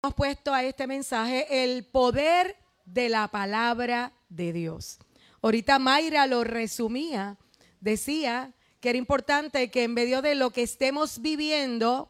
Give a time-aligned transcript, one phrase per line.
[0.00, 4.98] hemos puesto a este mensaje el poder de la palabra de Dios.
[5.42, 7.36] Ahorita Mayra lo resumía,
[7.80, 12.08] decía que era importante que en medio de lo que estemos viviendo,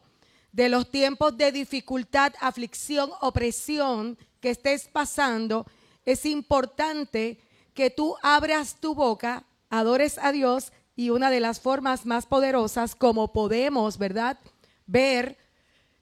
[0.51, 5.65] de los tiempos de dificultad, aflicción, opresión que estés pasando,
[6.05, 7.39] es importante
[7.73, 12.93] que tú abras tu boca, adores a Dios y una de las formas más poderosas
[12.93, 14.39] como podemos, ¿verdad?
[14.85, 15.37] Ver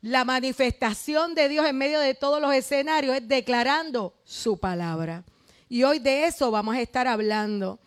[0.01, 5.23] la manifestación de Dios en medio de todos los escenarios es declarando su palabra.
[5.69, 7.79] Y hoy de eso vamos a estar hablando.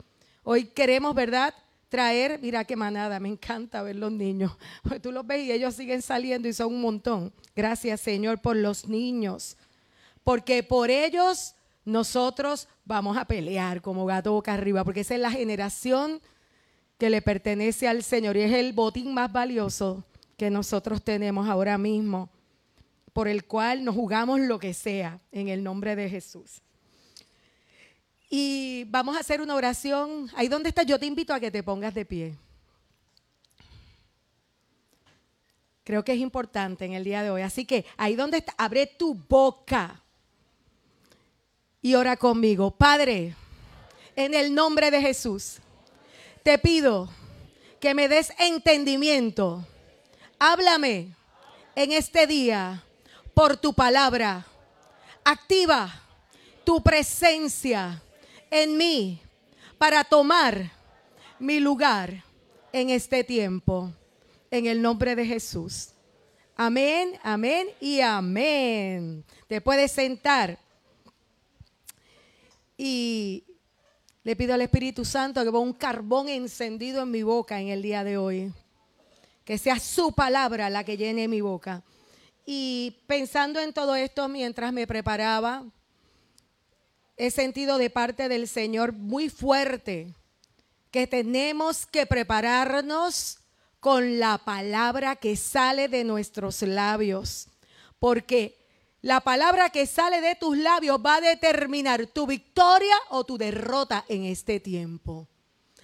[0.43, 1.55] Hoy queremos, ¿verdad?
[1.89, 4.53] Traer, mira qué manada, me encanta ver los niños.
[5.03, 7.33] Tú los ves y ellos siguen saliendo y son un montón.
[7.55, 9.57] Gracias Señor por los niños.
[10.25, 11.55] Porque por ellos
[11.85, 16.21] nosotros vamos a pelear como gato boca arriba, porque esa es la generación
[16.99, 20.05] que le pertenece al Señor y es el botín más valioso
[20.41, 22.31] que nosotros tenemos ahora mismo,
[23.13, 26.63] por el cual nos jugamos lo que sea en el nombre de Jesús.
[28.31, 30.31] Y vamos a hacer una oración.
[30.35, 32.39] Ahí donde estás, yo te invito a que te pongas de pie.
[35.85, 37.43] Creo que es importante en el día de hoy.
[37.43, 40.03] Así que ahí donde estás, abre tu boca
[41.83, 42.71] y ora conmigo.
[42.71, 43.35] Padre,
[44.17, 45.59] en el nombre de Jesús
[46.43, 47.11] te pido
[47.79, 49.67] que me des entendimiento.
[50.43, 51.15] Háblame
[51.75, 52.83] en este día
[53.35, 54.47] por tu palabra.
[55.23, 55.93] Activa
[56.65, 58.03] tu presencia
[58.51, 59.21] en mí
[59.77, 60.73] para tomar
[61.39, 62.25] mi lugar
[62.73, 63.93] en este tiempo.
[64.51, 65.91] En el nombre de Jesús.
[66.57, 69.23] Amén, amén y amén.
[69.47, 70.59] Te puedes sentar.
[72.79, 73.45] Y
[74.23, 77.83] le pido al Espíritu Santo que ponga un carbón encendido en mi boca en el
[77.83, 78.55] día de hoy.
[79.51, 81.83] Que sea su palabra la que llene mi boca.
[82.47, 85.65] Y pensando en todo esto mientras me preparaba,
[87.17, 90.15] he sentido de parte del Señor muy fuerte
[90.93, 93.41] que tenemos que prepararnos
[93.81, 97.49] con la palabra que sale de nuestros labios.
[97.99, 98.57] Porque
[99.03, 104.05] la palabra que sale de tus labios va a determinar tu victoria o tu derrota
[104.07, 105.27] en este tiempo.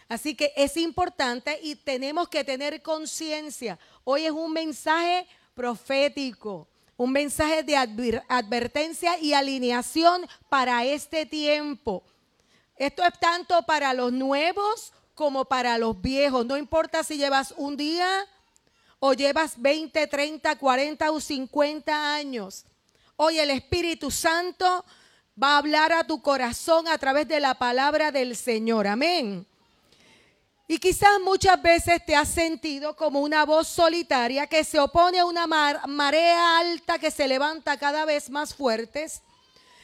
[0.08, 3.78] Así que es importante y tenemos que tener conciencia.
[4.04, 12.04] Hoy es un mensaje profético, un mensaje de advertencia y alineación para este tiempo.
[12.76, 16.46] Esto es tanto para los nuevos como para los viejos.
[16.46, 18.08] No importa si llevas un día
[19.00, 22.64] o llevas 20, 30, 40 o 50 años.
[23.16, 24.84] Hoy el Espíritu Santo
[25.42, 28.86] va a hablar a tu corazón a través de la palabra del Señor.
[28.86, 29.46] Amén.
[30.68, 35.24] Y quizás muchas veces te has sentido como una voz solitaria que se opone a
[35.24, 39.22] una marea alta que se levanta cada vez más fuertes,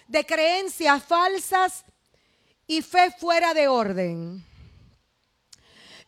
[0.09, 1.84] de creencias falsas
[2.66, 4.44] y fe fuera de orden.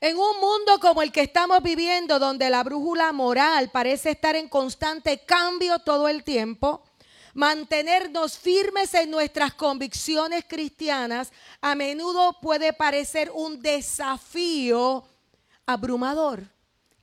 [0.01, 4.49] En un mundo como el que estamos viviendo, donde la brújula moral parece estar en
[4.49, 6.83] constante cambio todo el tiempo,
[7.35, 15.05] Mantenernos firmes en nuestras convicciones cristianas a menudo puede parecer un desafío
[15.67, 16.45] abrumador.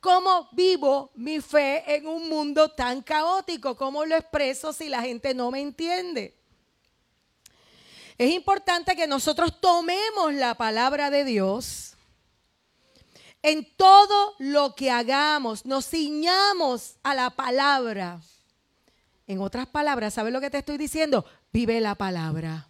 [0.00, 3.76] ¿Cómo vivo mi fe en un mundo tan caótico?
[3.76, 6.34] ¿Cómo lo expreso si la gente no me entiende?
[8.18, 11.92] Es importante que nosotros tomemos la palabra de Dios
[13.42, 18.20] en todo lo que hagamos, nos ciñamos a la palabra.
[19.26, 21.24] En otras palabras, ¿sabes lo que te estoy diciendo?
[21.52, 22.68] Vive la palabra.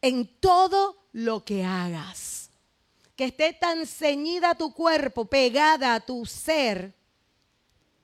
[0.00, 2.50] En todo lo que hagas.
[3.16, 6.94] Que esté tan ceñida a tu cuerpo, pegada a tu ser,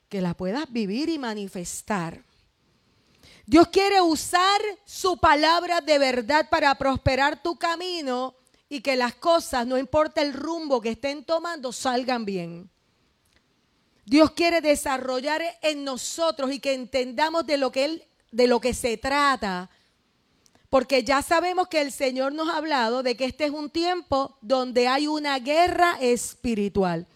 [0.09, 2.23] que la puedas vivir y manifestar.
[3.45, 8.37] Dios quiere usar su palabra de verdad para prosperar tu camino
[8.69, 12.71] y que las cosas, no importa el rumbo que estén tomando, salgan bien.
[14.05, 18.75] Dios quiere desarrollar en nosotros y que entendamos de lo que él de lo que
[18.75, 19.71] se trata.
[20.69, 24.37] Porque ya sabemos que el Señor nos ha hablado de que este es un tiempo
[24.41, 27.07] donde hay una guerra espiritual.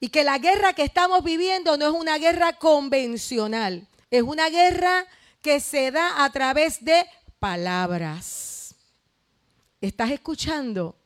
[0.00, 5.06] Y que la guerra que estamos viviendo no es una guerra convencional, es una guerra
[5.42, 7.04] que se da a través de
[7.38, 8.74] palabras.
[9.80, 10.96] ¿Estás escuchando?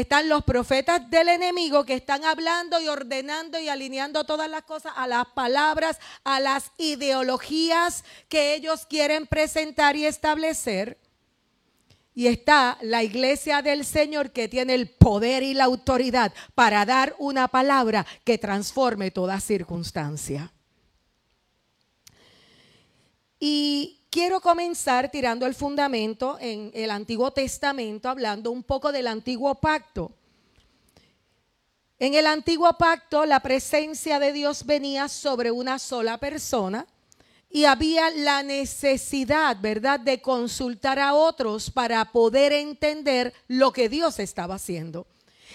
[0.00, 4.92] Están los profetas del enemigo que están hablando y ordenando y alineando todas las cosas
[4.94, 10.98] a las palabras, a las ideologías que ellos quieren presentar y establecer.
[12.14, 17.14] Y está la iglesia del Señor que tiene el poder y la autoridad para dar
[17.18, 20.52] una palabra que transforme toda circunstancia.
[23.40, 29.56] Y quiero comenzar tirando el fundamento en el Antiguo Testamento, hablando un poco del Antiguo
[29.56, 30.10] Pacto.
[31.98, 36.86] En el Antiguo Pacto la presencia de Dios venía sobre una sola persona
[37.50, 44.18] y había la necesidad, ¿verdad?, de consultar a otros para poder entender lo que Dios
[44.18, 45.06] estaba haciendo.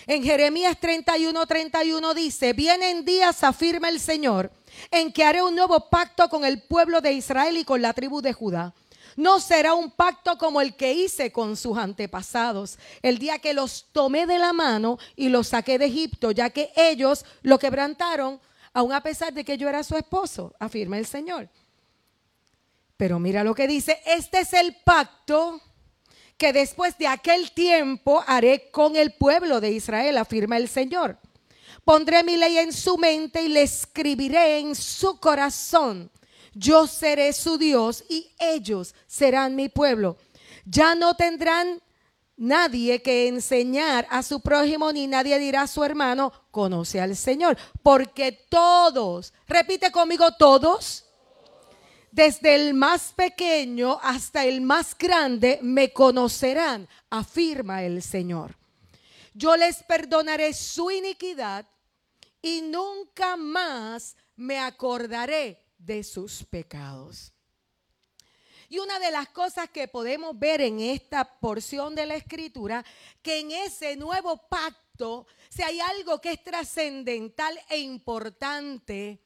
[0.05, 4.51] En Jeremías 31, 31 dice, vienen días, afirma el Señor,
[4.89, 8.21] en que haré un nuevo pacto con el pueblo de Israel y con la tribu
[8.21, 8.73] de Judá.
[9.15, 13.87] No será un pacto como el que hice con sus antepasados, el día que los
[13.91, 18.39] tomé de la mano y los saqué de Egipto, ya que ellos lo quebrantaron,
[18.73, 21.49] aun a pesar de que yo era su esposo, afirma el Señor.
[22.95, 25.61] Pero mira lo que dice, este es el pacto
[26.37, 31.17] que después de aquel tiempo haré con el pueblo de Israel, afirma el Señor.
[31.83, 36.11] Pondré mi ley en su mente y le escribiré en su corazón.
[36.53, 40.17] Yo seré su Dios y ellos serán mi pueblo.
[40.65, 41.81] Ya no tendrán
[42.37, 47.57] nadie que enseñar a su prójimo ni nadie dirá a su hermano, conoce al Señor.
[47.81, 51.05] Porque todos, repite conmigo, todos
[52.11, 58.60] desde el más pequeño hasta el más grande me conocerán, afirma el Señor.
[59.33, 61.65] Yo les perdonaré su iniquidad
[62.41, 67.33] y nunca más me acordaré de sus pecados.
[68.67, 72.85] Y una de las cosas que podemos ver en esta porción de la escritura,
[73.21, 79.21] que en ese nuevo pacto, si hay algo que es trascendental e importante,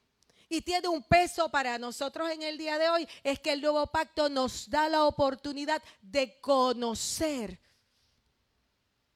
[0.50, 3.86] y tiene un peso para nosotros en el día de hoy, es que el nuevo
[3.88, 7.60] pacto nos da la oportunidad de conocer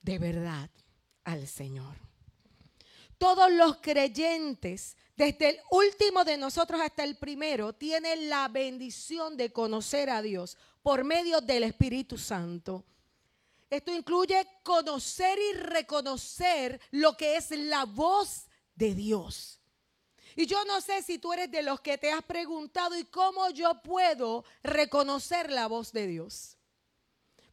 [0.09, 0.71] de verdad
[1.23, 1.95] al Señor.
[3.19, 9.53] Todos los creyentes, desde el último de nosotros hasta el primero, tienen la bendición de
[9.53, 12.85] conocer a Dios por medio del Espíritu Santo.
[13.69, 19.59] Esto incluye conocer y reconocer lo que es la voz de Dios.
[20.35, 23.47] Y yo no sé si tú eres de los que te has preguntado y cómo
[23.51, 26.58] yo puedo reconocer la voz de Dios.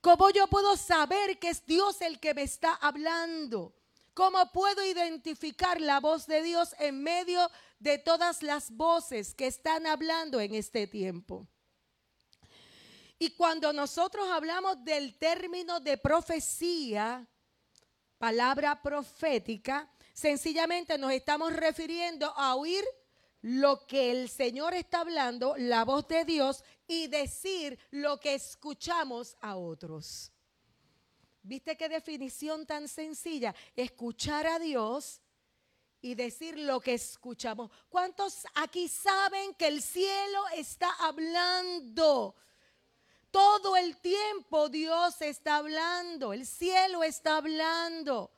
[0.06, 3.74] ¿Cómo yo puedo saber que es Dios el que me está hablando?
[4.14, 7.50] ¿Cómo puedo identificar la voz de Dios en medio
[7.80, 11.48] de todas las voces que están hablando en este tiempo?
[13.18, 17.26] Y cuando nosotros hablamos del término de profecía,
[18.16, 22.82] palabra profética, Sencillamente nos estamos refiriendo a oír
[23.42, 29.36] lo que el Señor está hablando, la voz de Dios, y decir lo que escuchamos
[29.40, 30.32] a otros.
[31.42, 33.54] ¿Viste qué definición tan sencilla?
[33.74, 35.20] Escuchar a Dios
[36.00, 37.70] y decir lo que escuchamos.
[37.88, 42.34] ¿Cuántos aquí saben que el cielo está hablando?
[43.30, 48.30] Todo el tiempo Dios está hablando, el cielo está hablando.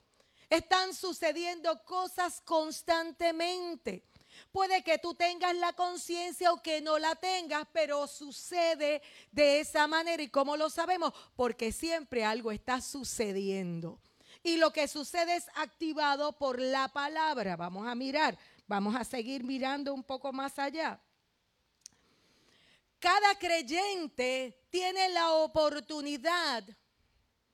[0.49, 4.03] Están sucediendo cosas constantemente.
[4.51, 9.01] Puede que tú tengas la conciencia o que no la tengas, pero sucede
[9.31, 10.23] de esa manera.
[10.23, 11.13] ¿Y cómo lo sabemos?
[11.35, 13.99] Porque siempre algo está sucediendo.
[14.41, 17.55] Y lo que sucede es activado por la palabra.
[17.55, 18.37] Vamos a mirar,
[18.67, 20.99] vamos a seguir mirando un poco más allá.
[22.99, 26.63] Cada creyente tiene la oportunidad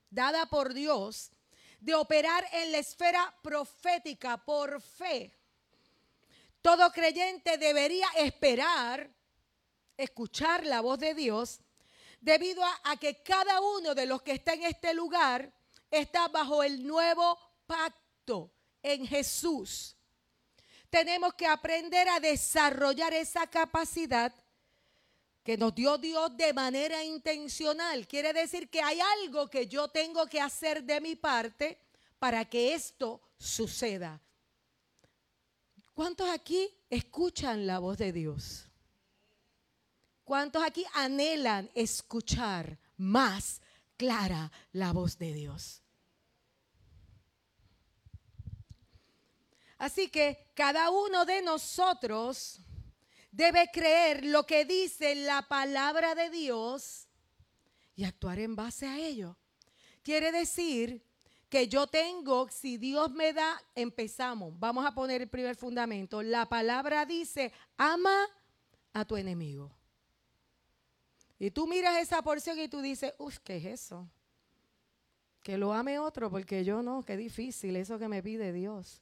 [0.09, 1.31] dada por Dios
[1.79, 5.34] de operar en la esfera profética por fe.
[6.65, 9.07] Todo creyente debería esperar,
[9.95, 11.59] escuchar la voz de Dios,
[12.19, 15.53] debido a, que cada uno de los que está en este lugar
[15.91, 19.95] está bajo el nuevo pacto en Jesús.
[20.89, 24.33] Tenemos que aprender a desarrollar esa capacidad
[25.43, 28.07] que nos dio Dios de manera intencional.
[28.07, 31.77] Quiere decir que hay algo que yo tengo que hacer de mi parte
[32.17, 34.19] para que esto suceda.
[35.95, 38.69] ¿Cuántos aquí escuchan la voz de Dios?
[40.25, 43.61] ¿Cuántos aquí anhelan escuchar más
[43.95, 45.81] clara la voz de Dios?
[49.77, 52.59] Así que cada uno de nosotros
[53.31, 57.07] debe creer lo que dice la palabra de Dios
[57.95, 59.37] y actuar en base a ello.
[60.03, 61.05] Quiere decir
[61.49, 66.21] que yo tengo, si Dios me da, empezamos, vamos a poner el primer fundamento.
[66.21, 68.27] La palabra dice, ama
[68.93, 69.71] a tu enemigo.
[71.37, 74.09] Y tú miras esa porción y tú dices, uff, ¿qué es eso?
[75.43, 79.01] Que lo ame otro, porque yo no, qué difícil eso que me pide Dios.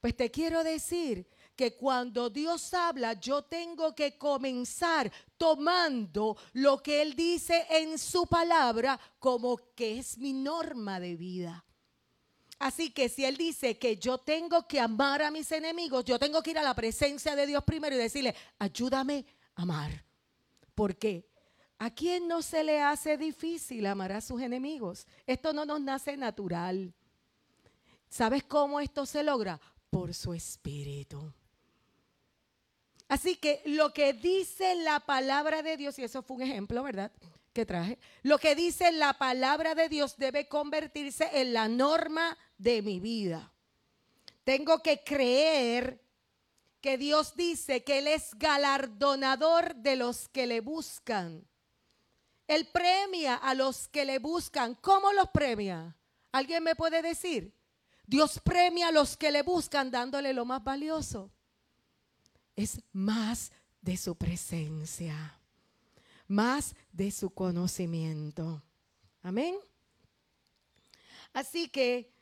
[0.00, 7.02] Pues te quiero decir que cuando Dios habla, yo tengo que comenzar tomando lo que
[7.02, 11.65] Él dice en su palabra como que es mi norma de vida.
[12.58, 16.42] Así que si Él dice que yo tengo que amar a mis enemigos, yo tengo
[16.42, 20.04] que ir a la presencia de Dios primero y decirle, ayúdame a amar.
[20.74, 21.28] ¿Por qué?
[21.78, 25.06] ¿A quién no se le hace difícil amar a sus enemigos?
[25.26, 26.94] Esto no nos nace natural.
[28.08, 29.60] ¿Sabes cómo esto se logra?
[29.90, 31.32] Por su espíritu.
[33.08, 37.12] Así que lo que dice la palabra de Dios, y eso fue un ejemplo, ¿verdad?
[37.64, 37.98] Traje.
[38.22, 43.52] Lo que dice la palabra de Dios debe convertirse en la norma de mi vida.
[44.44, 46.02] Tengo que creer
[46.80, 51.46] que Dios dice que Él es galardonador de los que le buscan.
[52.46, 54.74] Él premia a los que le buscan.
[54.76, 55.96] ¿Cómo los premia?
[56.32, 57.52] ¿Alguien me puede decir?
[58.06, 61.30] Dios premia a los que le buscan dándole lo más valioso
[62.56, 65.35] es más de su presencia,
[66.28, 68.62] más de su conocimiento.
[69.22, 69.56] Amén.
[71.32, 72.12] Así que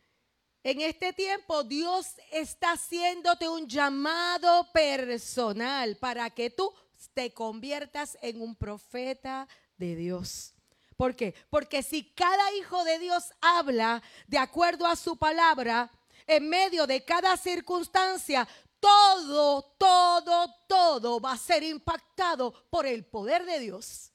[0.62, 6.72] en este tiempo Dios está haciéndote un llamado personal para que tú
[7.12, 9.46] te conviertas en un profeta
[9.76, 10.54] de Dios.
[10.96, 11.34] ¿Por qué?
[11.50, 15.90] Porque si cada hijo de Dios habla de acuerdo a su palabra,
[16.26, 18.48] en medio de cada circunstancia,
[18.84, 24.12] todo, todo, todo va a ser impactado por el poder de Dios.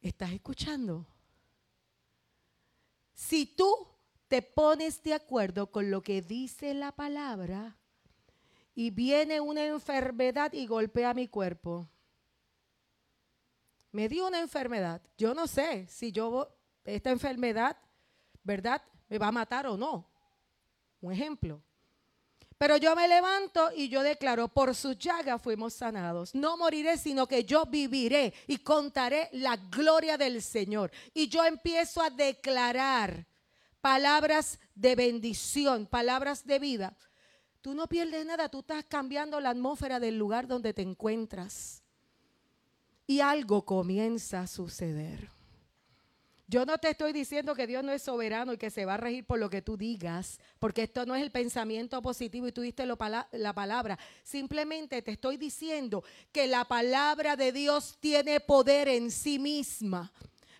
[0.00, 1.04] ¿Estás escuchando?
[3.12, 3.88] Si tú
[4.28, 7.76] te pones de acuerdo con lo que dice la palabra
[8.72, 11.88] y viene una enfermedad y golpea mi cuerpo,
[13.90, 17.76] me dio una enfermedad, yo no sé si yo esta enfermedad,
[18.44, 18.80] ¿verdad?
[19.08, 20.08] Me va a matar o no.
[21.00, 21.60] Un ejemplo.
[22.58, 26.34] Pero yo me levanto y yo declaro, por su llaga fuimos sanados.
[26.34, 30.90] No moriré, sino que yo viviré y contaré la gloria del Señor.
[31.14, 33.26] Y yo empiezo a declarar
[33.80, 36.96] palabras de bendición, palabras de vida.
[37.60, 41.84] Tú no pierdes nada, tú estás cambiando la atmósfera del lugar donde te encuentras.
[43.06, 45.37] Y algo comienza a suceder.
[46.50, 48.96] Yo no te estoy diciendo que Dios no es soberano y que se va a
[48.96, 52.62] regir por lo que tú digas, porque esto no es el pensamiento positivo y tú
[52.62, 53.98] diste la palabra.
[54.22, 56.02] Simplemente te estoy diciendo
[56.32, 60.10] que la palabra de Dios tiene poder en sí misma.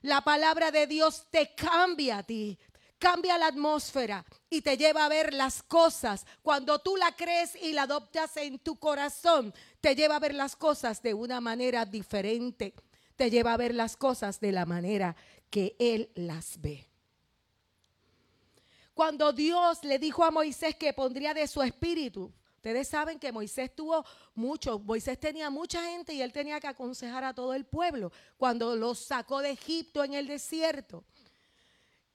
[0.02, 2.59] La palabra de Dios te cambia a ti,
[2.99, 6.26] cambia la atmósfera y te lleva a ver las cosas.
[6.42, 10.54] Cuando tú la crees y la adoptas en tu corazón, te lleva a ver las
[10.54, 12.75] cosas de una manera diferente.
[13.16, 15.16] Te lleva a ver las cosas de la manera
[15.50, 16.88] que Él las ve.
[18.95, 23.73] Cuando Dios le dijo a Moisés que pondría de su espíritu, ustedes saben que Moisés
[23.73, 28.11] tuvo mucho, Moisés tenía mucha gente y él tenía que aconsejar a todo el pueblo
[28.37, 31.05] cuando los sacó de Egipto en el desierto.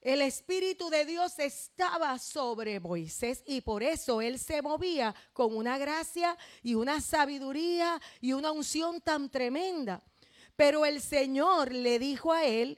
[0.02, 5.78] El Espíritu de Dios estaba sobre Moisés y por eso él se movía con una
[5.78, 10.04] gracia y una sabiduría y una unción tan tremenda.
[10.58, 12.78] Pero el Señor le dijo a él,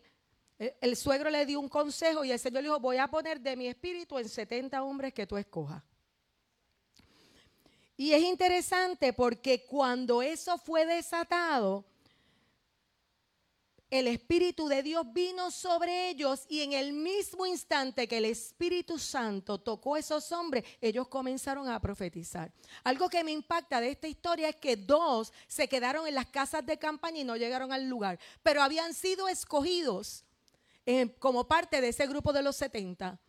[0.57, 3.55] el suegro le dio un consejo y el Señor le dijo, voy a poner de
[3.55, 5.83] mi espíritu en 70 hombres que tú escojas.
[7.97, 11.85] Y es interesante porque cuando eso fue desatado,
[13.89, 18.99] el Espíritu de Dios vino sobre ellos y en el mismo instante que el Espíritu
[18.99, 22.51] Santo tocó a esos hombres, ellos comenzaron a profetizar.
[22.83, 26.65] Algo que me impacta de esta historia es que dos se quedaron en las casas
[26.65, 30.25] de campaña y no llegaron al lugar, pero habían sido escogidos
[31.19, 33.19] como parte de ese grupo de los 70.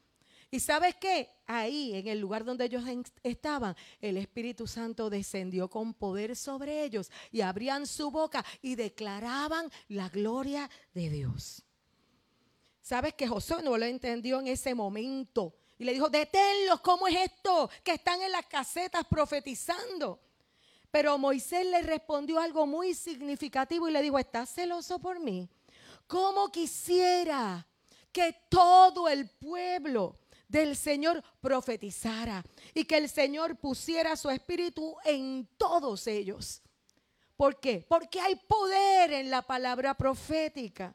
[0.50, 1.28] Y sabes qué?
[1.46, 2.84] Ahí, en el lugar donde ellos
[3.22, 9.70] estaban, el Espíritu Santo descendió con poder sobre ellos y abrían su boca y declaraban
[9.88, 11.64] la gloria de Dios.
[12.80, 15.54] ¿Sabes que Josué no lo entendió en ese momento?
[15.78, 17.68] Y le dijo, deténlos, ¿cómo es esto?
[17.82, 20.20] Que están en las casetas profetizando.
[20.90, 25.48] Pero Moisés le respondió algo muy significativo y le dijo, ¿estás celoso por mí?
[26.06, 27.66] ¿Cómo quisiera
[28.12, 30.16] que todo el pueblo
[30.48, 36.62] del Señor profetizara y que el Señor pusiera su espíritu en todos ellos?
[37.36, 37.84] ¿Por qué?
[37.88, 40.94] Porque hay poder en la palabra profética.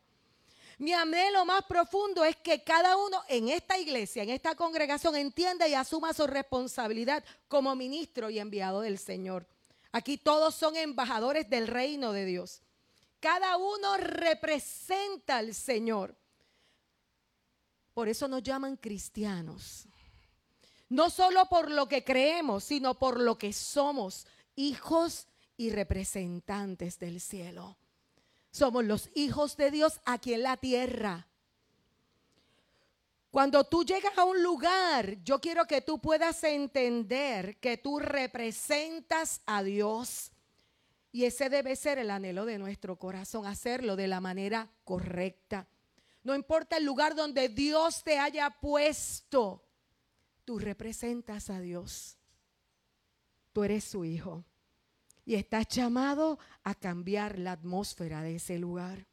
[0.80, 5.68] Mi anhelo más profundo es que cada uno en esta iglesia, en esta congregación, entienda
[5.68, 9.46] y asuma su responsabilidad como ministro y enviado del Señor.
[9.92, 12.64] Aquí todos son embajadores del reino de Dios.
[13.22, 16.18] Cada uno representa al Señor.
[17.94, 19.86] Por eso nos llaman cristianos.
[20.90, 24.26] No solo por lo que creemos, sino por lo que somos,
[24.56, 27.78] hijos y representantes del cielo.
[28.50, 31.28] Somos los hijos de Dios aquí en la tierra.
[33.30, 39.42] Cuando tú llegas a un lugar, yo quiero que tú puedas entender que tú representas
[39.46, 40.32] a Dios.
[41.12, 45.68] Y ese debe ser el anhelo de nuestro corazón, hacerlo de la manera correcta.
[46.24, 49.68] No importa el lugar donde Dios te haya puesto,
[50.46, 52.18] tú representas a Dios.
[53.52, 54.46] Tú eres su hijo.
[55.26, 59.06] Y estás llamado a cambiar la atmósfera de ese lugar.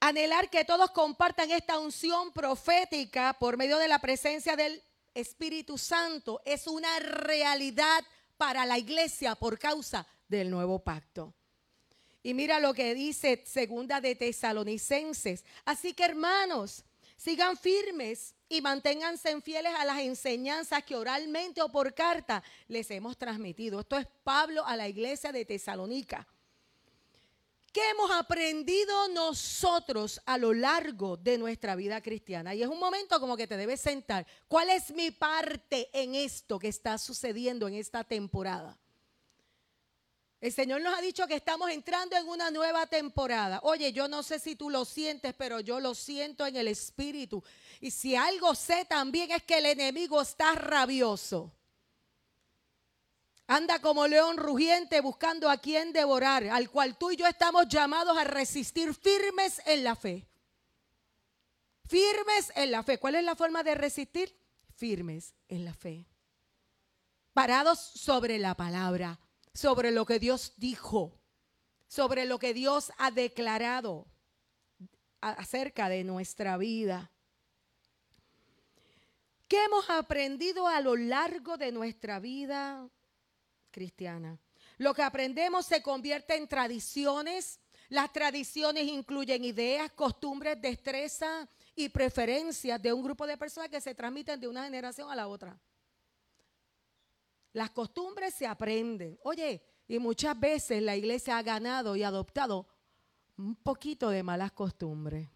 [0.00, 4.82] Anhelar que todos compartan esta unción profética por medio de la presencia del
[5.14, 8.04] Espíritu Santo es una realidad
[8.36, 11.34] para la iglesia por causa del nuevo pacto.
[12.22, 15.44] Y mira lo que dice segunda de Tesalonicenses.
[15.64, 16.84] Así que hermanos,
[17.16, 23.16] sigan firmes y manténganse fieles a las enseñanzas que oralmente o por carta les hemos
[23.16, 23.80] transmitido.
[23.80, 26.26] Esto es Pablo a la iglesia de Tesalónica.
[27.76, 32.54] ¿Qué hemos aprendido nosotros a lo largo de nuestra vida cristiana?
[32.54, 34.26] Y es un momento como que te debes sentar.
[34.48, 38.78] ¿Cuál es mi parte en esto que está sucediendo en esta temporada?
[40.40, 43.60] El Señor nos ha dicho que estamos entrando en una nueva temporada.
[43.62, 47.44] Oye, yo no sé si tú lo sientes, pero yo lo siento en el espíritu.
[47.82, 51.52] Y si algo sé también es que el enemigo está rabioso.
[53.48, 58.18] Anda como león rugiente buscando a quien devorar, al cual tú y yo estamos llamados
[58.18, 60.26] a resistir firmes en la fe.
[61.84, 62.98] Firmes en la fe.
[62.98, 64.36] ¿Cuál es la forma de resistir?
[64.74, 66.08] Firmes en la fe.
[67.32, 69.20] Parados sobre la palabra,
[69.54, 71.20] sobre lo que Dios dijo,
[71.86, 74.08] sobre lo que Dios ha declarado
[75.20, 77.12] acerca de nuestra vida.
[79.46, 82.90] ¿Qué hemos aprendido a lo largo de nuestra vida
[83.76, 84.38] cristiana.
[84.78, 87.60] Lo que aprendemos se convierte en tradiciones.
[87.90, 93.94] Las tradiciones incluyen ideas, costumbres, destreza y preferencias de un grupo de personas que se
[93.94, 95.60] transmiten de una generación a la otra.
[97.52, 99.18] Las costumbres se aprenden.
[99.22, 102.66] Oye, y muchas veces la iglesia ha ganado y adoptado
[103.36, 105.28] un poquito de malas costumbres.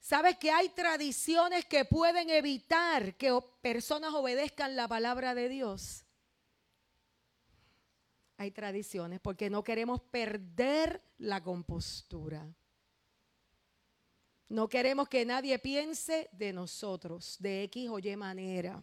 [0.00, 6.04] ¿Sabes que hay tradiciones que pueden evitar que personas obedezcan la palabra de Dios?
[8.40, 12.50] Hay tradiciones porque no queremos perder la compostura.
[14.48, 18.82] No queremos que nadie piense de nosotros de X o Y manera.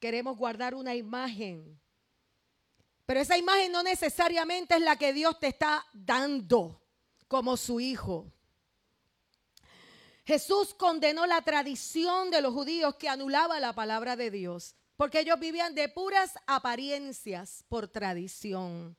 [0.00, 1.78] Queremos guardar una imagen.
[3.04, 6.82] Pero esa imagen no necesariamente es la que Dios te está dando
[7.28, 8.32] como su hijo.
[10.24, 15.40] Jesús condenó la tradición de los judíos que anulaba la palabra de Dios porque ellos
[15.40, 18.96] vivían de puras apariencias por tradición.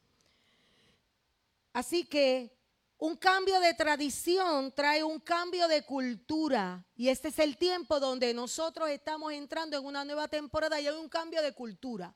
[1.71, 2.53] Así que
[2.97, 8.33] un cambio de tradición trae un cambio de cultura y este es el tiempo donde
[8.33, 12.13] nosotros estamos entrando en una nueva temporada y hay un cambio de cultura.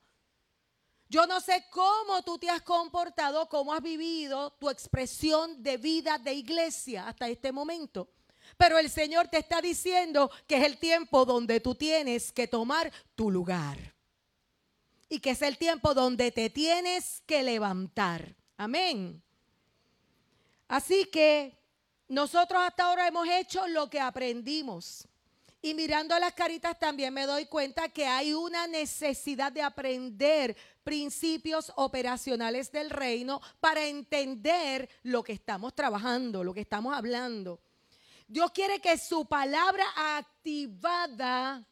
[1.08, 6.18] Yo no sé cómo tú te has comportado, cómo has vivido tu expresión de vida
[6.18, 8.10] de iglesia hasta este momento.
[8.56, 12.92] Pero el Señor te está diciendo que es el tiempo donde tú tienes que tomar
[13.16, 13.96] tu lugar.
[15.10, 18.36] Y que es el tiempo donde te tienes que levantar.
[18.58, 19.22] Amén.
[20.68, 21.58] Así que
[22.08, 25.08] nosotros hasta ahora hemos hecho lo que aprendimos.
[25.62, 31.74] Y mirando las caritas también me doy cuenta que hay una necesidad de aprender principios
[31.76, 37.60] operacionales del reino para entender lo que estamos trabajando, lo que estamos hablando.
[38.28, 39.86] Dios quiere que su palabra
[40.18, 41.66] activada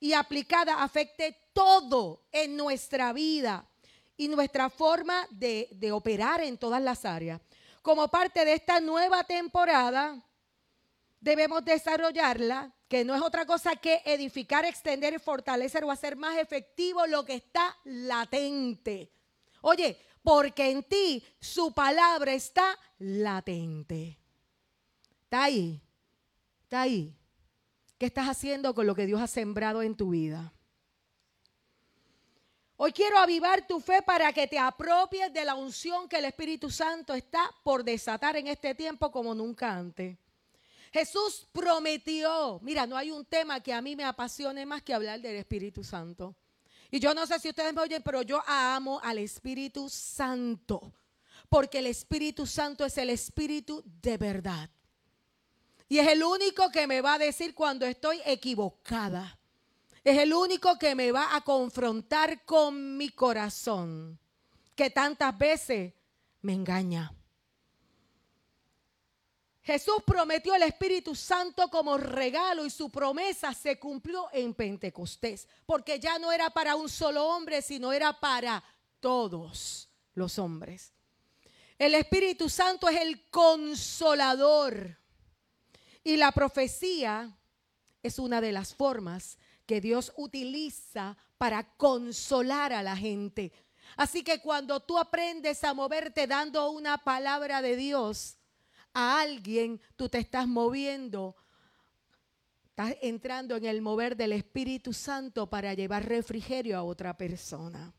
[0.00, 3.68] y aplicada afecte todo en nuestra vida
[4.16, 7.40] y nuestra forma de, operar en todas las áreas.
[7.82, 10.22] Como parte de esta nueva temporada,
[11.20, 17.06] debemos desarrollarla, que no es otra cosa que edificar, extender, fortalecer o hacer más efectivo
[17.06, 19.10] lo que está latente.
[19.60, 24.23] Oye, porque en ti su palabra está latente.
[25.34, 25.80] Está ahí.
[26.62, 27.12] Está ahí.
[27.98, 30.52] ¿Qué estás haciendo con lo que Dios ha sembrado en tu vida?
[32.76, 36.70] Hoy quiero avivar tu fe para que te apropies de la unción que el Espíritu
[36.70, 40.16] Santo está por desatar en este tiempo como nunca antes.
[40.92, 45.20] Jesús prometió, mira, no hay un tema que a mí me apasione más que hablar
[45.20, 46.36] del Espíritu Santo.
[46.92, 50.92] Y yo no sé si ustedes me oyen, pero yo amo al Espíritu Santo,
[51.48, 54.70] porque el Espíritu Santo es el Espíritu de verdad.
[55.94, 59.38] Y es el único que me va a decir cuando estoy equivocada.
[60.02, 64.18] Es el único que me va a confrontar con mi corazón,
[64.74, 65.94] que tantas veces
[66.42, 67.14] me engaña.
[69.62, 76.00] Jesús prometió el Espíritu Santo como regalo y su promesa se cumplió en Pentecostés, porque
[76.00, 78.64] ya no era para un solo hombre, sino era para
[78.98, 80.92] todos los hombres.
[81.78, 85.03] El Espíritu Santo es el consolador
[86.04, 87.36] y la profecía
[88.02, 93.52] es una de las formas que Dios utiliza para consolar a la gente.
[93.96, 98.36] Así que cuando tú aprendes a moverte dando una palabra de Dios,
[98.92, 101.34] a alguien, tú te estás moviendo,
[102.68, 107.92] estás entrando en el mover del Espíritu Santo para llevar refrigerio a otra persona.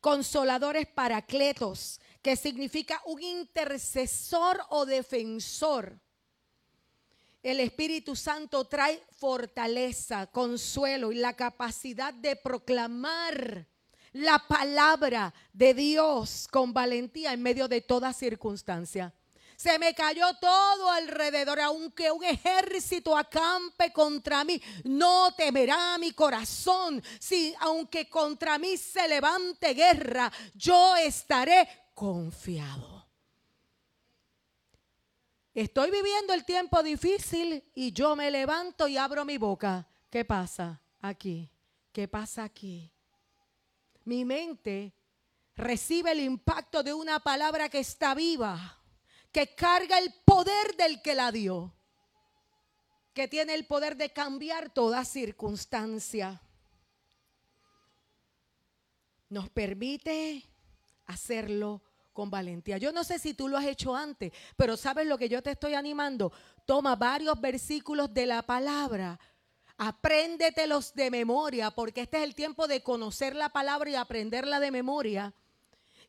[0.00, 6.00] Consoladores paracletos, que significa un intercesor o defensor.
[7.44, 13.66] El Espíritu Santo trae fortaleza, consuelo y la capacidad de proclamar
[14.14, 19.12] la palabra de Dios con valentía en medio de toda circunstancia.
[19.56, 27.02] Se me cayó todo alrededor, aunque un ejército acampe contra mí, no temerá mi corazón.
[27.20, 32.93] Si aunque contra mí se levante guerra, yo estaré confiado.
[35.54, 39.88] Estoy viviendo el tiempo difícil y yo me levanto y abro mi boca.
[40.10, 41.48] ¿Qué pasa aquí?
[41.92, 42.94] ¿Qué pasa aquí?
[44.04, 44.94] mi mente
[45.56, 48.82] recibe el impacto de una palabra que está viva,
[49.32, 51.74] que carga el poder del que la dio,
[53.12, 56.42] que tiene el poder de cambiar toda circunstancia.
[59.28, 60.44] Nos permite
[61.06, 61.82] hacerlo
[62.14, 62.78] con valentía.
[62.78, 65.50] Yo no sé si tú lo has hecho antes, pero sabes lo que yo te
[65.50, 66.32] estoy animando.
[66.64, 69.20] Toma varios versículos de la palabra
[69.76, 74.70] Apréndetelos de memoria, porque este es el tiempo de conocer la palabra y aprenderla de
[74.70, 75.34] memoria.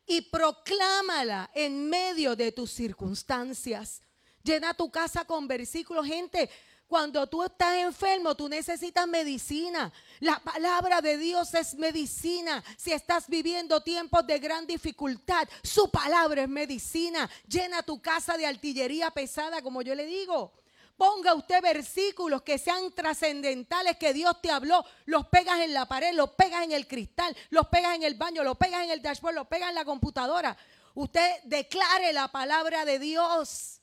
[0.06, 4.02] Y proclámala en medio de tus circunstancias.
[4.44, 6.06] Llena tu casa con versículos.
[6.06, 6.48] Gente,
[6.88, 9.92] cuando tú estás enfermo, tú necesitas medicina.
[10.20, 12.62] La palabra de Dios es medicina.
[12.76, 17.28] Si estás viviendo tiempos de gran dificultad, su palabra es medicina.
[17.48, 20.52] Llena tu casa de artillería pesada, como yo le digo.
[20.96, 24.84] Ponga usted versículos que sean trascendentales que Dios te habló.
[25.04, 28.42] Los pegas en la pared, los pegas en el cristal, los pegas en el baño,
[28.42, 30.56] los pegas en el dashboard, los pegas en la computadora.
[30.94, 33.82] Usted declare la palabra de Dios.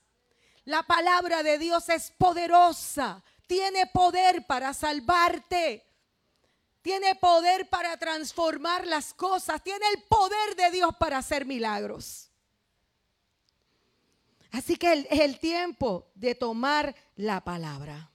[0.66, 3.24] La palabra de Dios es poderosa.
[3.48, 5.86] Tiene poder para salvarte.
[6.82, 9.62] Tiene poder para transformar las cosas.
[9.62, 12.30] Tiene el poder de Dios para hacer milagros.
[14.52, 18.12] Así que es el tiempo de tomar la palabra.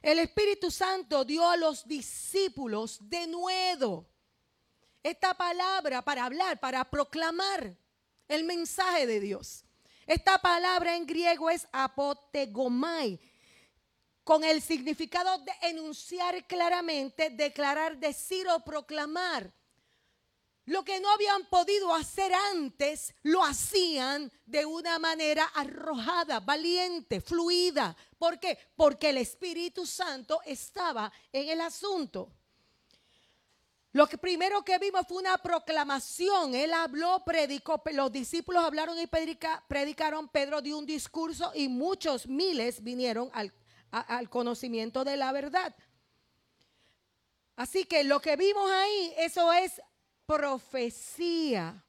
[0.00, 4.08] El Espíritu Santo dio a los discípulos de nuevo
[5.02, 7.76] esta palabra para hablar, para proclamar
[8.28, 9.64] el mensaje de Dios.
[10.12, 13.18] Esta palabra en griego es apotegomai,
[14.22, 19.50] con el significado de enunciar claramente, declarar, decir o proclamar.
[20.66, 27.96] Lo que no habían podido hacer antes, lo hacían de una manera arrojada, valiente, fluida.
[28.18, 28.58] ¿Por qué?
[28.76, 32.30] Porque el Espíritu Santo estaba en el asunto.
[33.92, 36.54] Lo que primero que vimos fue una proclamación.
[36.54, 40.28] Él habló, predicó, los discípulos hablaron y predicaron.
[40.28, 43.52] Pedro dio un discurso y muchos miles vinieron al,
[43.90, 45.74] al conocimiento de la verdad.
[47.54, 49.80] Así que lo que vimos ahí, eso es
[50.24, 51.84] profecía.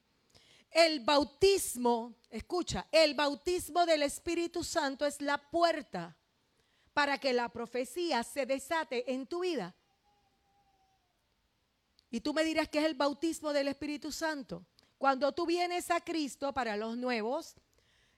[0.71, 6.17] El bautismo, escucha, el bautismo del Espíritu Santo es la puerta
[6.93, 9.73] para que la profecía se desate en tu vida.
[12.13, 14.63] Y tú me dirás que es el bautismo del Espíritu Santo.
[14.99, 17.55] Cuando tú vienes a Cristo para los nuevos,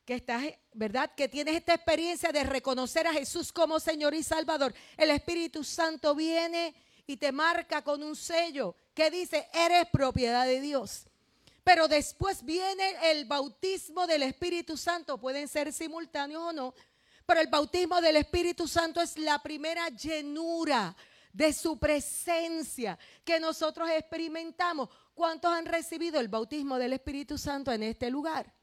[0.03, 1.15] que estás, ¿verdad?
[1.15, 4.75] Que tienes esta experiencia de reconocer a Jesús como Señor y Salvador.
[4.97, 6.75] El Espíritu Santo viene
[7.08, 11.05] y te marca con un sello que dice, eres propiedad de Dios.
[11.63, 16.73] Pero después viene el bautismo del Espíritu Santo, pueden ser simultáneos o no,
[17.25, 20.93] pero el bautismo del Espíritu Santo es la primera llenura
[21.36, 24.88] de su presencia que nosotros experimentamos.
[25.13, 28.54] ¿Cuántos han recibido el bautismo del Espíritu Santo en este lugar?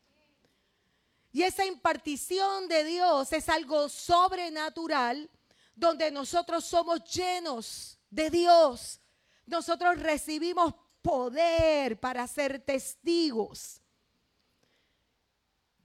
[1.32, 5.30] Y esa impartición de Dios es algo sobrenatural
[5.74, 9.00] donde nosotros somos llenos de Dios.
[9.44, 13.81] Nosotros recibimos poder para ser testigos.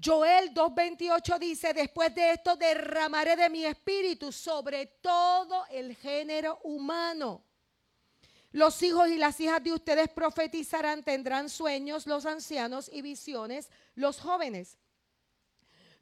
[0.03, 7.43] Joel 2.28 dice, después de esto derramaré de mi espíritu sobre todo el género humano.
[8.51, 14.19] Los hijos y las hijas de ustedes profetizarán, tendrán sueños los ancianos y visiones los
[14.19, 14.77] jóvenes.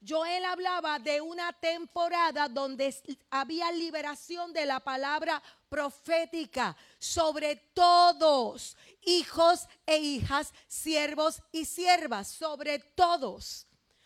[0.08, 2.94] Joel hablaba de una temporada donde
[3.32, 12.80] había liberación de la palabra profética sobre todos, hijos e hijas, siervos y siervas, sobre
[12.80, 13.66] todos.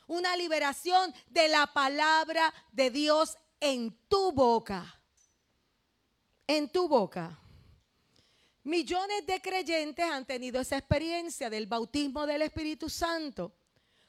[0.09, 4.99] Una liberación de la palabra de Dios en tu boca.
[6.47, 7.39] En tu boca.
[8.63, 13.53] Millones de creyentes han tenido esa experiencia del bautismo del Espíritu Santo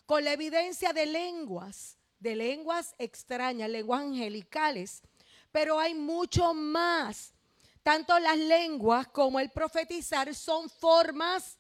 [0.07, 5.03] con la evidencia de lenguas, de lenguas extrañas, lenguas angelicales.
[5.53, 7.35] Pero hay mucho más.
[7.83, 11.59] Tanto las lenguas como el profetizar son formas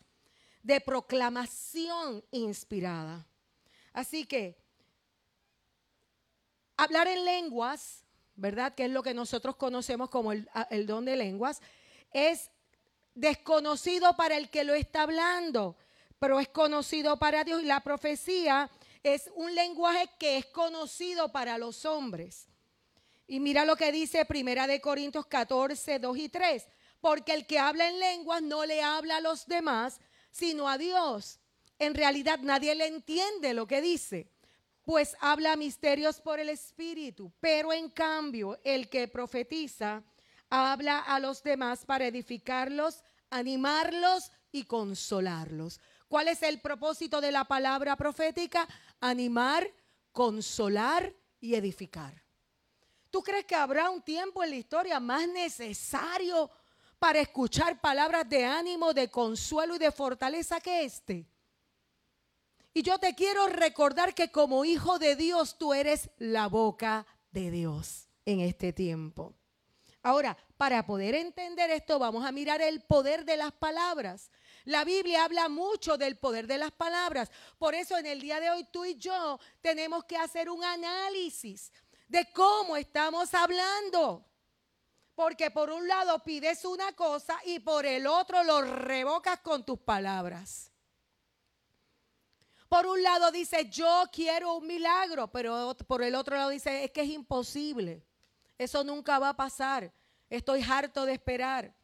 [0.63, 3.27] de proclamación inspirada.
[3.93, 4.57] Así que
[6.77, 8.05] hablar en lenguas,
[8.37, 8.75] ¿verdad?
[8.75, 10.47] Que es lo que nosotros conocemos como el,
[10.87, 11.61] don de lenguas,
[12.13, 12.51] es
[13.15, 15.77] desconocido para el que lo está hablando
[16.21, 18.71] pero es conocido para Dios y la profecía
[19.03, 22.47] es un lenguaje que es conocido para los hombres.
[23.27, 26.67] Y mira lo que dice Primera de Corintios 14, 2 y 3.
[27.01, 29.99] Porque el que habla en lenguas no le habla a los demás,
[30.31, 31.41] sino a Dios.
[31.81, 34.29] En realidad nadie le entiende lo que dice,
[34.85, 37.33] pues habla misterios por el Espíritu.
[37.41, 40.03] Pero en cambio, el que profetiza
[40.51, 45.81] habla a los demás para edificarlos, animarlos y consolarlos.
[46.07, 48.69] ¿Cuál es el propósito de la palabra profética?
[49.01, 49.67] Animar,
[50.13, 52.13] consolar y edificar.
[53.11, 56.51] ¿Tú crees que habrá un tiempo en la historia más necesario
[56.99, 61.27] para escuchar palabras de ánimo, de consuelo y de fortaleza que este?
[62.73, 67.51] Y yo te quiero recordar que como hijo de Dios tú eres la boca de
[67.51, 69.35] Dios en este tiempo.
[70.03, 74.31] Ahora, para poder entender esto, vamos a mirar el poder de las palabras.
[74.65, 77.31] La Biblia habla mucho del poder de las palabras.
[77.59, 81.73] Por eso en el día de hoy tú y yo tenemos que hacer un análisis
[82.09, 84.25] de cómo estamos hablando.
[85.15, 89.81] Porque por un lado pides una cosa y por el otro lo revocas con tus
[89.81, 90.70] palabras.
[92.71, 96.93] Por un lado dice, yo quiero un milagro, pero por el otro lado dice, es
[96.93, 98.07] que es imposible.
[98.57, 99.93] Eso nunca va a pasar.
[100.29, 101.75] Estoy harto de esperar.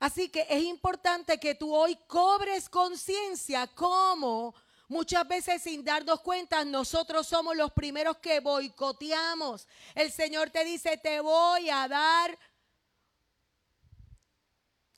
[0.00, 4.56] Así que es importante que tú hoy cobres conciencia cómo
[4.88, 9.68] muchas veces sin darnos cuenta nosotros somos los primeros que boicoteamos.
[9.94, 12.36] El Señor te dice, te voy a dar.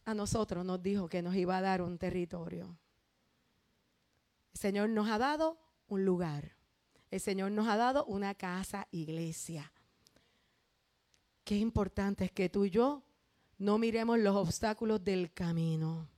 [0.07, 2.79] A nosotros nos dijo que nos iba a dar un territorio.
[4.53, 5.59] El Señor nos ha dado
[5.89, 6.57] un lugar.
[7.11, 9.73] El Señor nos ha dado una casa, iglesia.
[11.45, 13.03] Qué importante es que tú y yo
[13.59, 16.09] no miremos los obstáculos del camino.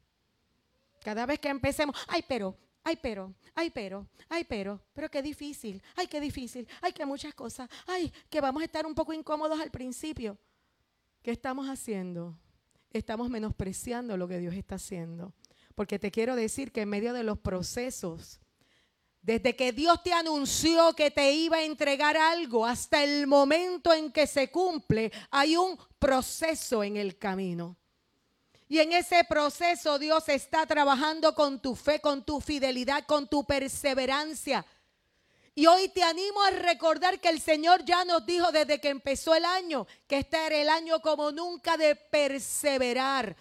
[1.03, 5.83] Cada vez que empecemos, ay, pero, ay, pero, ay, pero, ay, pero, pero qué difícil,
[5.97, 9.59] ay, qué difícil, ay, que muchas cosas, ay, que vamos a estar un poco incómodos
[9.61, 10.37] al principio.
[11.23, 12.37] ¿Qué estamos haciendo?
[12.93, 15.33] Estamos menospreciando lo que Dios está haciendo.
[15.81, 18.39] Porque te quiero decir que en medio de los procesos,
[19.23, 24.13] desde que Dios te anunció que te iba a entregar algo hasta el momento en
[24.13, 27.79] que se cumple, hay un proceso en el camino.
[28.69, 33.45] Y en ese proceso Dios está trabajando con tu fe, con tu fidelidad, con tu
[33.45, 34.67] perseverancia.
[35.55, 39.35] Y hoy te animo a recordar que el Señor ya nos dijo desde que empezó
[39.35, 43.35] el año que este era el año como nunca de perseverar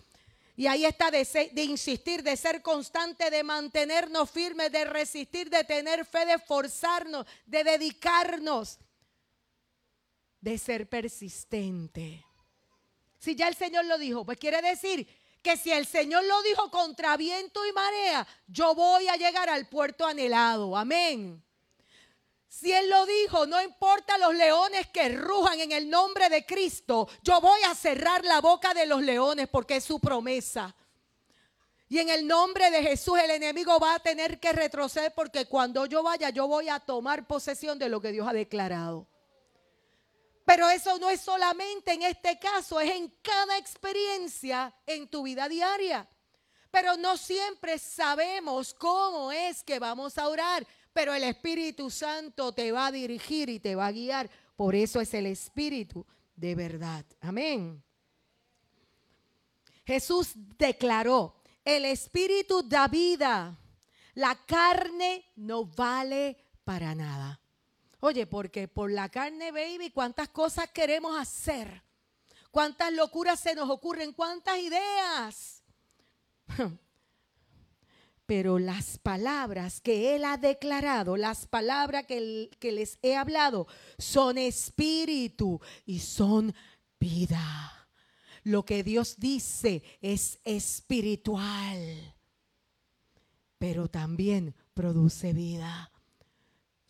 [0.60, 5.64] y ahí está de, de, insistir, de ser constante, de mantenernos firmes, de resistir, de
[5.64, 8.78] tener fe, de esforzarnos, de dedicarnos,
[10.42, 12.26] de ser persistente.
[13.20, 15.08] Si ya el Señor lo dijo, pues quiere decir
[15.42, 19.70] que si el Señor lo dijo contra viento y marea, yo voy a llegar al
[19.70, 20.76] puerto anhelado.
[20.76, 21.42] Amén.
[22.50, 27.08] Si Él lo dijo, no importa los leones que rujan en el nombre de Cristo,
[27.22, 30.76] yo voy a cerrar la boca de los leones porque es su promesa.
[31.88, 35.86] Y en el nombre de Jesús el enemigo va a tener que retroceder porque cuando
[35.86, 39.08] yo vaya yo voy a tomar posesión de lo que Dios ha declarado.
[40.44, 45.48] Pero eso no es solamente en este caso, es en cada experiencia en tu vida
[45.48, 46.10] diaria.
[46.72, 50.66] Pero no siempre sabemos cómo es que vamos a orar
[51.00, 54.30] pero el Espíritu Santo te va a dirigir y te va a guiar.
[54.58, 57.06] Por eso es el Espíritu de verdad.
[57.22, 57.82] Amén.
[59.86, 63.58] Jesús declaró, el Espíritu da vida,
[64.16, 66.36] La carne no vale
[66.66, 67.40] para nada.
[68.02, 71.82] Oye, porque por la carne, baby, cuántas cosas queremos hacer.
[72.52, 75.64] Cuántas locuras se nos ocurren, cuántas ideas.
[78.30, 83.66] Pero las palabras que Él ha declarado, las palabras que, que les he hablado,
[83.98, 86.54] son espíritu y son
[87.00, 87.90] vida.
[88.44, 92.14] Lo que Dios dice es espiritual,
[93.58, 95.92] pero también produce vida.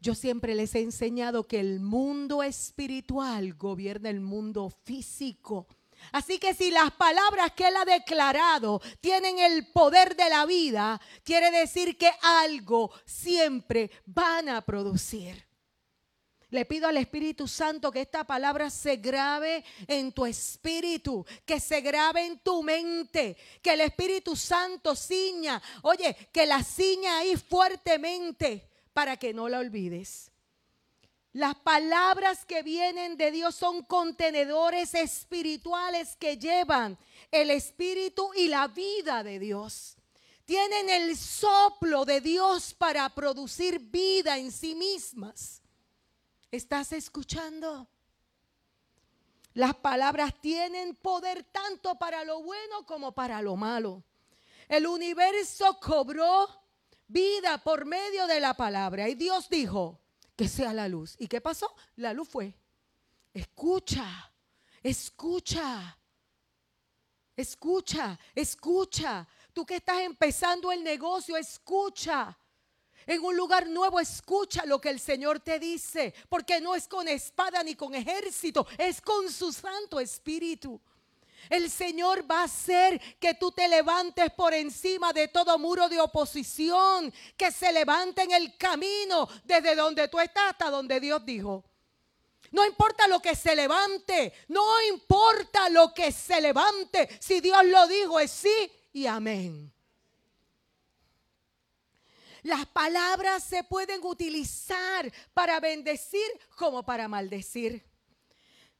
[0.02, 5.67] Yo siempre les he enseñado que el mundo espiritual gobierna el mundo físico.
[6.12, 11.00] Así que si las palabras que Él ha declarado tienen el poder de la vida,
[11.24, 15.50] quiere decir que algo siempre van a producir.
[16.52, 21.82] Le pido al Espíritu Santo que esta palabra se grabe en tu espíritu, que se
[21.82, 28.68] grabe en tu mente, que el Espíritu Santo ciña, oye, que la ciña ahí fuertemente
[28.94, 30.29] para que no la olvides.
[31.34, 36.98] Las palabras que vienen de Dios son contenedores espirituales que llevan
[37.32, 39.96] el espíritu y la vida de Dios.
[40.46, 45.62] Tienen el soplo de Dios para producir vida en sí mismas.
[46.50, 47.88] ¿Estás escuchando?
[49.54, 54.04] Las palabras tienen poder tanto para lo bueno como para lo malo.
[54.68, 56.48] El universo cobró
[57.08, 60.00] vida por medio de la palabra y Dios dijo,
[60.39, 61.17] que sea la luz.
[61.19, 61.69] ¿Y qué pasó?
[61.97, 62.54] La luz fue.
[63.34, 64.32] Escucha,
[64.82, 65.97] escucha,
[67.36, 69.28] escucha, escucha.
[69.52, 72.39] Tú que estás empezando el negocio, escucha.
[73.06, 77.10] En un lugar nuevo, escucha lo que el Señor te dice, porque no es con
[77.10, 80.80] espada ni con ejército, es con su Santo Espíritu.
[81.50, 86.00] El Señor va a hacer que tú te levantes por encima de todo muro de
[86.00, 91.66] oposición, que se levante en el camino desde donde tú estás hasta donde Dios dijo.
[92.52, 97.88] No importa lo que se levante, no importa lo que se levante, si Dios lo
[97.88, 99.74] dijo es sí y amén.
[102.44, 107.88] Las palabras se pueden utilizar para bendecir como para maldecir.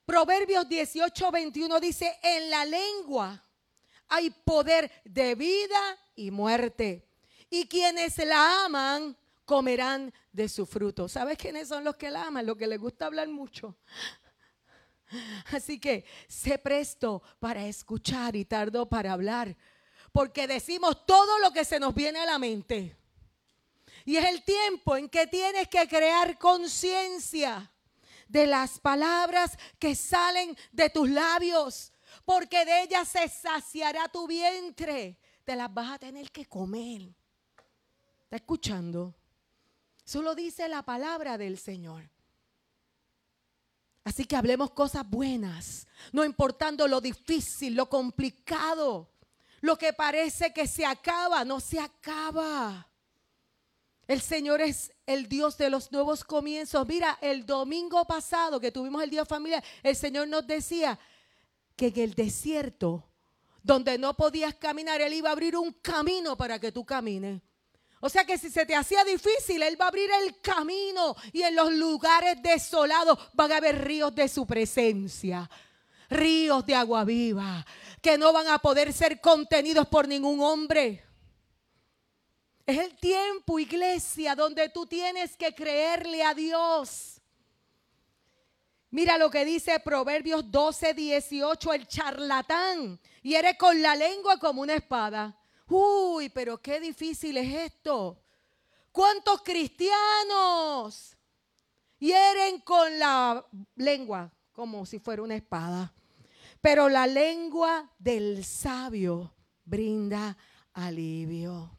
[0.10, 3.46] Proverbios 18, 21 dice, en la lengua
[4.08, 7.08] hay poder de vida y muerte.
[7.48, 11.08] Y quienes la aman comerán de su fruto.
[11.08, 12.44] ¿Sabes quiénes son los que la aman?
[12.44, 13.78] Los que les gusta hablar mucho.
[15.54, 19.56] Así que sé presto para escuchar y tardo para hablar.
[20.12, 22.98] Porque decimos todo lo que se nos viene a la mente.
[24.06, 27.72] Y es el tiempo en que tienes que crear conciencia
[28.30, 31.92] de las palabras que salen de tus labios,
[32.24, 35.20] porque de ellas se saciará tu vientre.
[35.44, 37.14] Te las vas a tener que comer.
[38.24, 39.16] ¿Está escuchando?
[40.06, 42.10] Solo dice la palabra del Señor.
[44.04, 49.12] Así que hablemos cosas buenas, no importando lo difícil, lo complicado,
[49.62, 52.89] lo que parece que se acaba, no se acaba.
[54.10, 56.88] El Señor es el Dios de los nuevos comienzos.
[56.88, 60.98] Mira, el domingo pasado que tuvimos el día familiar, el Señor nos decía
[61.76, 63.08] que en el desierto,
[63.62, 67.40] donde no podías caminar, Él iba a abrir un camino para que tú camines.
[68.00, 71.44] O sea que si se te hacía difícil, Él va a abrir el camino y
[71.44, 75.48] en los lugares desolados van a haber ríos de su presencia.
[76.10, 77.64] Ríos de agua viva
[78.02, 81.09] que no van a poder ser contenidos por ningún hombre.
[82.70, 87.20] Es el tiempo, iglesia, donde tú tienes que creerle a Dios.
[88.92, 93.00] Mira lo que dice Proverbios 12, 18, el charlatán.
[93.24, 95.36] Eres con la lengua como una espada.
[95.68, 98.22] Uy, pero qué difícil es esto.
[98.92, 101.18] ¿Cuántos cristianos
[101.98, 103.44] hieren con la
[103.78, 105.92] lengua como si fuera una espada?
[106.62, 109.34] Pero la lengua del sabio
[109.66, 110.38] brinda
[110.74, 111.79] alivio.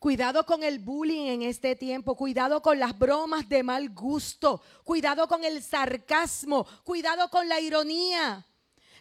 [0.00, 5.28] Cuidado con el bullying en este tiempo, cuidado con las bromas de mal gusto, cuidado
[5.28, 8.46] con el sarcasmo, cuidado con la ironía.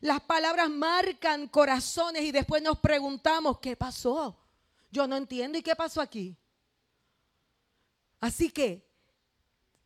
[0.01, 4.37] Las palabras marcan corazones y después nos preguntamos, ¿qué pasó?
[4.91, 6.35] Yo no entiendo, ¿y qué pasó aquí?
[8.19, 8.85] Así que,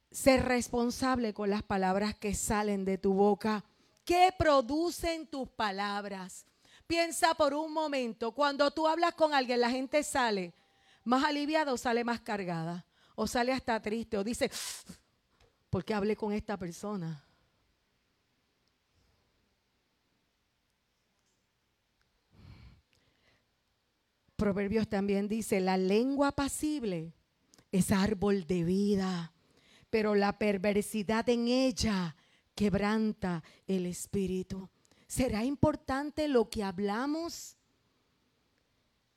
[0.09, 3.63] ser responsable con las palabras que salen de tu boca.
[4.03, 6.47] ¿Qué producen tus palabras?
[6.87, 10.55] Piensa por un momento, cuando tú hablas con alguien, la gente sale
[11.03, 12.85] más aliviada o sale más cargada.
[13.15, 14.49] O sale hasta triste o dice,
[15.69, 17.23] ¿por qué hablé con esta persona?
[24.35, 27.13] Proverbios también dice, la lengua pasible
[27.71, 29.31] es árbol de vida,
[29.89, 32.15] pero la perversidad en ella
[32.55, 34.69] quebranta el espíritu.
[35.07, 37.57] ¿Será importante lo que hablamos?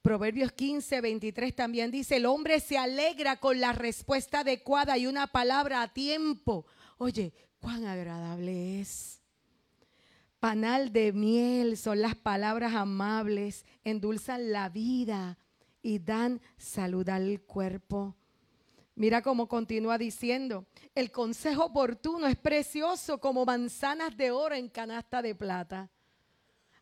[0.06, 5.26] Proverbios 15, 23 también dice, el hombre se alegra con la respuesta adecuada y una
[5.26, 6.64] palabra a tiempo.
[6.96, 9.20] Oye, cuán agradable es.
[10.38, 15.38] Panal de miel son las palabras amables, endulzan la vida
[15.82, 18.14] y dan salud al cuerpo.
[18.94, 25.20] Mira cómo continúa diciendo, el consejo oportuno es precioso como manzanas de oro en canasta
[25.20, 25.90] de plata.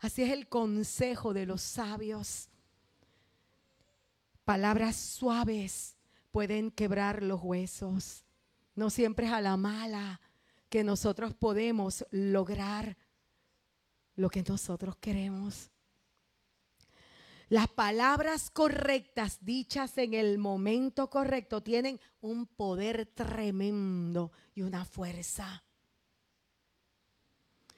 [0.01, 2.51] Así es el consejo de los sabios.
[4.45, 5.97] Palabras suaves
[6.31, 8.25] pueden quebrar los huesos.
[8.75, 10.21] No siempre es a la mala
[10.69, 12.97] que nosotros podemos lograr
[14.17, 15.71] lo que nosotros queremos.
[17.49, 25.63] Las palabras correctas dichas en el momento correcto tienen un poder tremendo y una fuerza.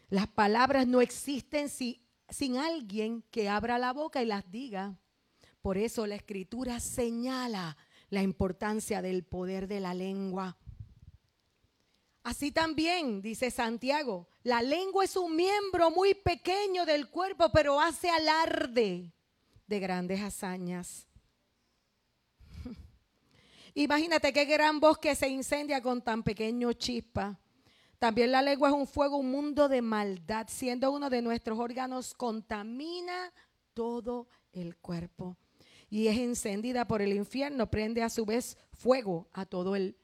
[0.09, 4.99] Las palabras no existen sin alguien que abra la boca y las diga.
[5.67, 7.77] Por eso la escritura señala
[8.09, 10.57] la importancia del poder de la lengua.
[12.23, 18.09] Así también, dice Santiago, la lengua es un miembro muy pequeño del cuerpo, pero hace
[18.09, 19.13] alarde
[19.67, 21.09] de grandes hazañas.
[23.75, 27.41] Imagínate qué gran bosque se incendia con tan pequeño chispa.
[27.99, 32.15] También la lengua es un fuego, un mundo de maldad, siendo uno de nuestros órganos,
[32.15, 33.33] contamina
[33.75, 35.37] todo el cuerpo.
[35.89, 39.97] Y es encendida por el infierno, prende a su vez fuego a todo el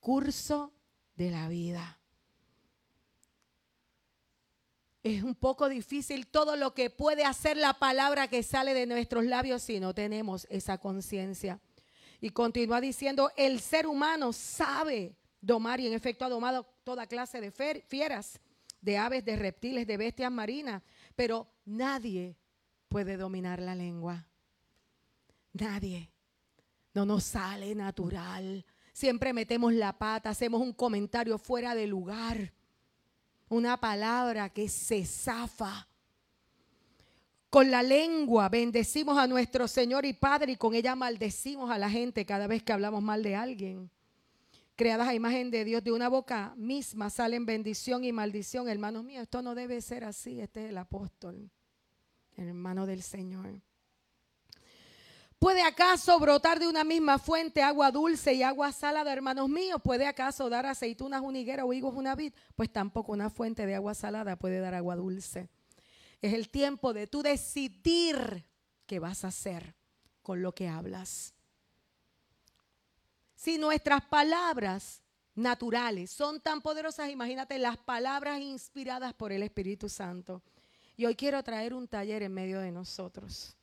[0.00, 0.72] curso
[1.16, 1.98] de la vida.
[5.02, 9.24] Es un poco difícil todo lo que puede hacer la palabra que sale de nuestros
[9.24, 11.58] labios si no tenemos esa conciencia.
[12.20, 17.40] Y continúa diciendo, el ser humano sabe domar y en efecto ha domado toda clase
[17.40, 18.40] de fieras,
[18.82, 20.82] de aves, de reptiles, de bestias marinas,
[21.16, 22.36] pero nadie
[22.88, 24.26] puede dominar la lengua.
[25.52, 26.10] Nadie.
[26.94, 28.64] No nos sale natural.
[28.92, 32.52] Siempre metemos la pata, hacemos un comentario fuera de lugar.
[33.48, 35.88] Una palabra que se zafa.
[37.48, 41.90] Con la lengua bendecimos a nuestro Señor y Padre y con ella maldecimos a la
[41.90, 43.90] gente cada vez que hablamos mal de alguien.
[44.76, 48.68] Creadas a imagen de Dios, de una boca misma salen bendición y maldición.
[48.68, 50.40] Hermanos míos, esto no debe ser así.
[50.40, 51.50] Este es el apóstol,
[52.36, 53.60] hermano del Señor.
[55.40, 59.80] ¿Puede acaso brotar de una misma fuente agua dulce y agua salada, hermanos míos?
[59.82, 62.34] ¿Puede acaso dar aceitunas una higuera o higos una vid?
[62.54, 65.48] Pues tampoco una fuente de agua salada puede dar agua dulce.
[66.20, 68.44] Es el tiempo de tú decidir
[68.84, 69.74] qué vas a hacer
[70.22, 71.32] con lo que hablas.
[73.34, 75.00] Si nuestras palabras
[75.34, 80.42] naturales son tan poderosas, imagínate las palabras inspiradas por el Espíritu Santo.
[80.98, 83.56] Y hoy quiero traer un taller en medio de nosotros.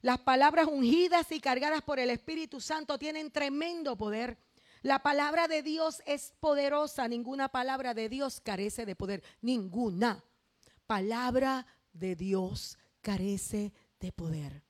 [0.00, 4.38] Las palabras ungidas y cargadas por el Espíritu Santo tienen tremendo poder.
[4.82, 7.08] La palabra de Dios es poderosa.
[7.08, 9.22] Ninguna palabra de Dios carece de poder.
[9.40, 10.24] Ninguna
[10.86, 14.62] palabra de Dios carece de poder.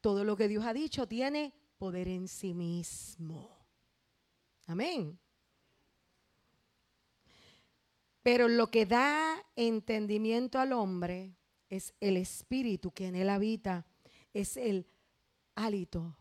[0.00, 3.48] Todo lo que Dios ha dicho tiene poder en sí mismo.
[4.66, 5.18] Amén.
[8.22, 11.36] Pero lo que da entendimiento al hombre
[11.68, 13.86] es el espíritu que en él habita
[14.32, 14.86] es el
[15.54, 16.16] hálito,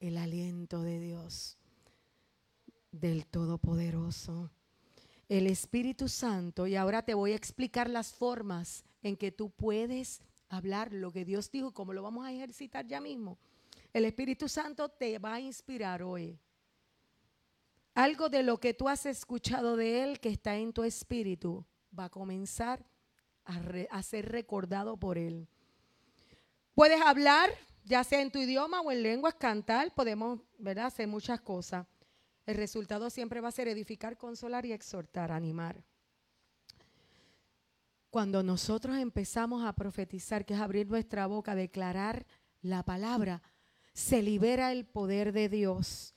[0.00, 1.56] el aliento de Dios,
[2.90, 4.50] del Todopoderoso,
[5.28, 6.66] el Espíritu Santo.
[6.66, 11.24] Y ahora te voy a explicar las formas en que tú puedes hablar lo que
[11.24, 13.38] Dios dijo, como lo vamos a ejercitar ya mismo.
[13.92, 16.38] El Espíritu Santo te va a inspirar hoy.
[17.94, 21.64] Algo de lo que tú has escuchado de Él que está en tu espíritu
[21.98, 22.84] va a comenzar
[23.44, 23.60] a,
[23.90, 25.48] a ser recordado por Él.
[26.78, 27.50] Puedes hablar,
[27.82, 30.86] ya sea en tu idioma o en lenguas, cantar, podemos ¿verdad?
[30.86, 31.88] hacer muchas cosas.
[32.46, 35.82] El resultado siempre va a ser edificar, consolar y exhortar, animar.
[38.10, 42.24] Cuando nosotros empezamos a profetizar, que es abrir nuestra boca, declarar
[42.62, 43.42] la palabra,
[43.92, 46.14] se libera el poder de Dios.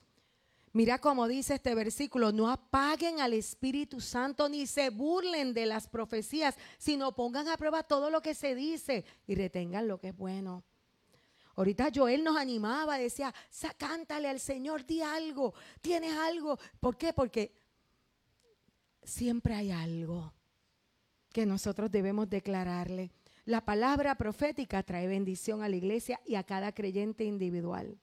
[0.74, 5.88] Mira cómo dice este versículo, no apaguen al Espíritu Santo ni se burlen de las
[5.88, 10.16] profecías, sino pongan a prueba todo lo que se dice y retengan lo que es
[10.16, 10.64] bueno.
[11.56, 13.34] Ahorita Joel nos animaba, decía,
[13.78, 16.58] cántale al Señor, di algo, tienes algo.
[16.80, 17.12] ¿Por qué?
[17.12, 17.54] Porque
[19.04, 20.34] siempre hay algo
[21.34, 23.12] que nosotros debemos declararle.
[23.44, 28.00] La palabra profética trae bendición a la iglesia y a cada creyente individual.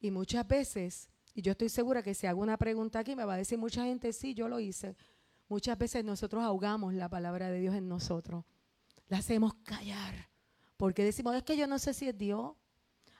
[0.00, 3.34] Y muchas veces, y yo estoy segura que si hago una pregunta aquí, me va
[3.34, 4.96] a decir mucha gente, sí, yo lo hice.
[5.48, 8.44] Muchas veces nosotros ahogamos la palabra de Dios en nosotros.
[9.08, 10.30] La hacemos callar.
[10.76, 12.52] Porque decimos, es que yo no sé si es Dios.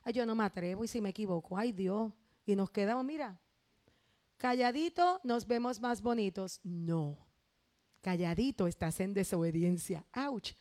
[0.04, 2.12] Ay, yo no me atrevo y si me equivoco, ay Dios.
[2.46, 3.40] Y nos quedamos, mira,
[4.36, 6.60] calladito nos vemos más bonitos.
[6.62, 7.18] No,
[8.00, 10.06] calladito estás en desobediencia.
[10.12, 10.54] ¡Auch!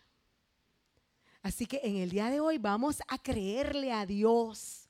[1.44, 4.83] Así que en el día de hoy vamos a creerle a Dios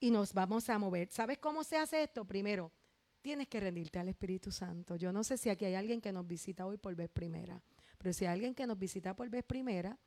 [0.00, 1.08] y nos vamos a mover.
[1.10, 2.24] ¿Sabes cómo se hace esto?
[2.24, 2.72] Primero,
[3.20, 4.96] tienes que rendirte al Espíritu Santo.
[4.96, 7.62] Yo no sé si aquí hay alguien que nos visita hoy por vez primera,
[7.98, 9.98] pero si hay alguien que nos visita por vez primera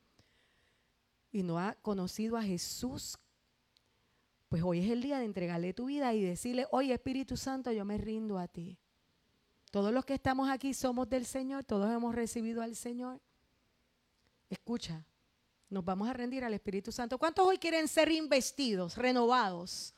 [1.32, 3.18] y no ha conocido a Jesús
[4.52, 7.86] pues hoy es el día de entregarle tu vida y decirle, oye Espíritu Santo, yo
[7.86, 8.78] me rindo a ti.
[9.72, 13.22] Todos los que estamos aquí somos del Señor, todos hemos recibido al Señor.
[14.50, 15.06] Escucha,
[15.72, 17.18] nos vamos a rendir al Espíritu Santo.
[17.18, 19.96] ¿Cuántos hoy quieren ser investidos, renovados?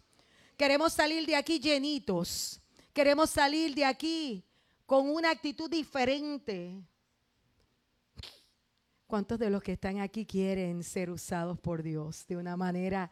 [0.55, 2.61] Queremos salir de aquí llenitos.
[2.93, 4.45] Queremos salir de aquí
[4.85, 6.81] con una actitud diferente.
[9.07, 13.09] ¿Cuántos de los que están aquí quieren ser usados por Dios de una manera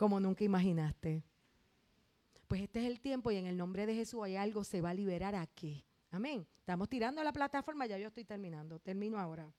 [0.00, 1.22] como nunca imaginaste.
[2.48, 4.90] Pues este es el tiempo y en el nombre de Jesús hay algo se va
[4.90, 5.84] a liberar aquí.
[6.10, 6.46] Amén.
[6.58, 8.78] Estamos tirando la plataforma, ya yo estoy terminando.
[8.78, 9.52] Termino ahora.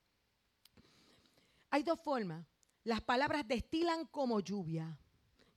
[1.72, 2.46] Hay dos formas.
[2.84, 4.98] Las palabras destilan como lluvia.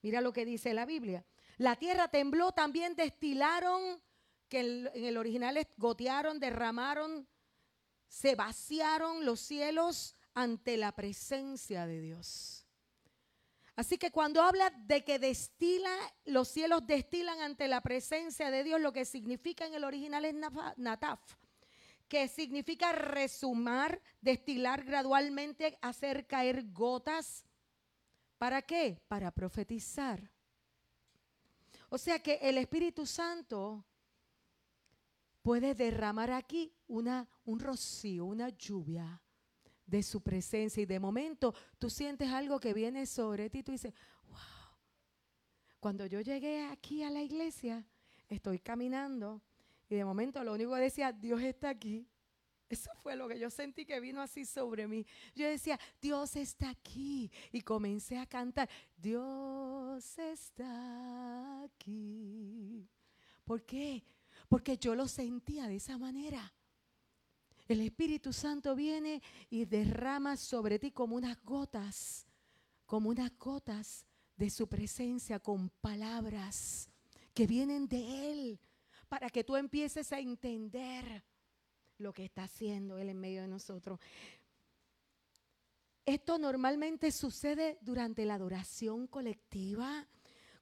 [0.00, 1.26] Mira lo que dice la Biblia.
[1.58, 4.00] La tierra tembló, también destilaron,
[4.48, 4.60] que
[4.94, 7.28] en el original es gotearon, derramaron,
[8.08, 12.66] se vaciaron los cielos ante la presencia de Dios.
[13.74, 15.94] Así que cuando habla de que destila,
[16.24, 20.34] los cielos destilan ante la presencia de Dios, lo que significa en el original es
[20.78, 21.20] nataf,
[22.08, 27.44] que significa resumar, destilar gradualmente, hacer caer gotas.
[28.38, 29.00] ¿Para qué?
[29.08, 30.30] Para profetizar.
[31.88, 33.84] O sea que el Espíritu Santo
[35.42, 39.22] puede derramar aquí una, un rocío, una lluvia
[39.86, 43.72] de su presencia y de momento tú sientes algo que viene sobre ti y tú
[43.72, 43.94] dices,
[44.28, 44.38] wow,
[45.78, 47.86] cuando yo llegué aquí a la iglesia,
[48.28, 49.40] estoy caminando
[49.88, 52.06] y de momento lo único que decía, Dios está aquí.
[52.68, 55.06] Eso fue lo que yo sentí que vino así sobre mí.
[55.34, 57.30] Yo decía, Dios está aquí.
[57.52, 62.88] Y comencé a cantar, Dios está aquí.
[63.44, 64.02] ¿Por qué?
[64.48, 66.52] Porque yo lo sentía de esa manera.
[67.68, 72.26] El Espíritu Santo viene y derrama sobre ti como unas gotas,
[72.84, 74.04] como unas gotas
[74.36, 76.88] de su presencia con palabras
[77.34, 78.60] que vienen de Él,
[79.08, 81.24] para que tú empieces a entender
[81.98, 84.00] lo que está haciendo Él en medio de nosotros.
[86.04, 90.06] Esto normalmente sucede durante la adoración colectiva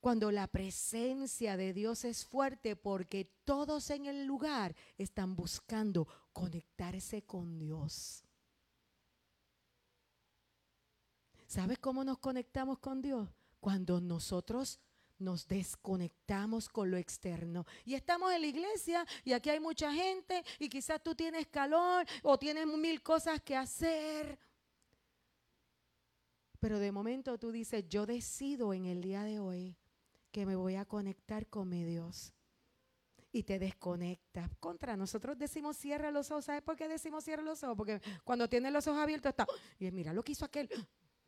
[0.01, 7.23] cuando la presencia de Dios es fuerte porque todos en el lugar están buscando conectarse
[7.23, 8.23] con Dios.
[11.47, 13.29] ¿Sabes cómo nos conectamos con Dios?
[13.61, 14.81] Cuando nosotros
[15.25, 17.67] nos desconectamos con lo externo.
[17.85, 22.07] Y estamos en la iglesia y aquí hay mucha gente y quizás tú tienes calor
[22.23, 24.39] o tienes mil cosas que hacer.
[26.61, 29.77] Pero de momento tú dices, yo decido en el día de hoy
[30.31, 32.33] que me voy a conectar con mi Dios.
[33.31, 34.49] Y te desconectas.
[34.61, 36.45] Contra nosotros decimos cierra los ojos.
[36.45, 37.77] ¿Sabes por qué decimos cierra los ojos?
[37.77, 39.47] Porque cuando tienes los ojos abiertos está.
[39.79, 40.69] Y mira lo que hizo aquel.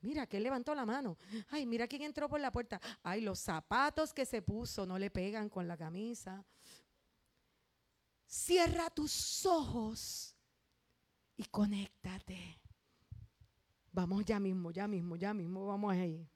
[0.00, 1.16] Mira, que él levantó la mano.
[1.48, 2.80] Ay, mira quién entró por la puerta.
[3.02, 6.44] Ay, los zapatos que se puso no le pegan con la camisa.
[8.26, 10.34] Cierra tus ojos
[11.36, 12.60] y conéctate.
[13.92, 16.28] Vamos ya mismo, ya mismo, ya mismo, vamos ahí.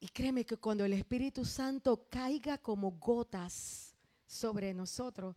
[0.00, 3.94] Y créeme que cuando el Espíritu Santo caiga como gotas
[4.26, 5.36] sobre nosotros,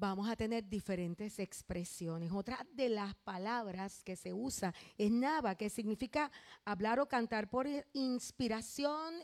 [0.00, 2.32] vamos a tener diferentes expresiones.
[2.32, 6.32] Otra de las palabras que se usa es nava, que significa
[6.64, 9.14] hablar o cantar por inspiración,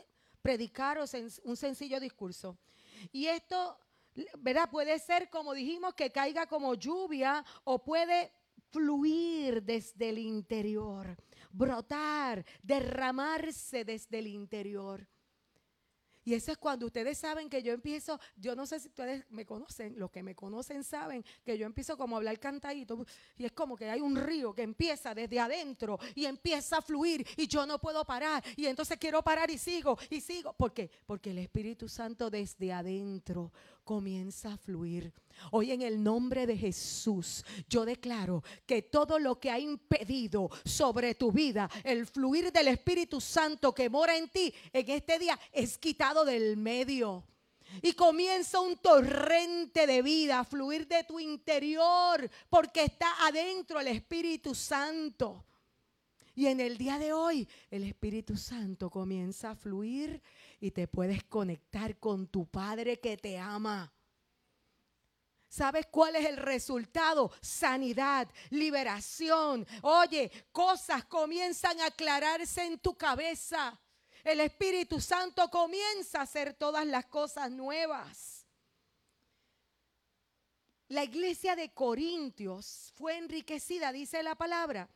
[0.41, 1.05] predicar o
[1.43, 2.57] un sencillo discurso.
[3.11, 3.79] Y esto,
[4.37, 4.69] ¿verdad?
[4.69, 8.31] Puede ser, como dijimos, que caiga como lluvia o puede
[8.69, 11.17] fluir desde el interior
[11.49, 15.07] brotar, derramarse desde el interior.
[16.27, 19.45] Y eso es cuando ustedes saben que yo empiezo, yo no sé si ustedes me
[19.45, 23.05] conocen, los que me conocen saben que yo empiezo como a hablar cantadito
[23.37, 27.25] y es como que hay un río que empieza desde adentro y empieza a fluir
[27.37, 30.51] y yo no puedo parar y entonces quiero parar y sigo y sigo.
[30.51, 30.91] ¿Por qué?
[31.05, 33.53] Porque el Espíritu Santo desde adentro
[33.87, 35.13] comienza a fluir.
[35.51, 41.15] Hoy en el nombre de Jesús, yo declaro que todo lo que ha impedido sobre
[41.15, 45.77] tu vida, el fluir del Espíritu Santo que mora en ti, en este día es
[45.77, 47.23] quitado del medio.
[47.81, 53.87] Y comienza un torrente de vida a fluir de tu interior, porque está adentro el
[53.87, 55.45] Espíritu Santo.
[56.35, 60.21] Y en el día de hoy el Espíritu Santo comienza a fluir
[60.59, 63.93] y te puedes conectar con tu Padre que te ama.
[65.49, 67.31] ¿Sabes cuál es el resultado?
[67.41, 69.65] Sanidad, liberación.
[69.81, 73.79] Oye, cosas comienzan a aclararse en tu cabeza.
[74.23, 78.45] El Espíritu Santo comienza a hacer todas las cosas nuevas.
[80.89, 84.89] La iglesia de Corintios fue enriquecida, dice la palabra.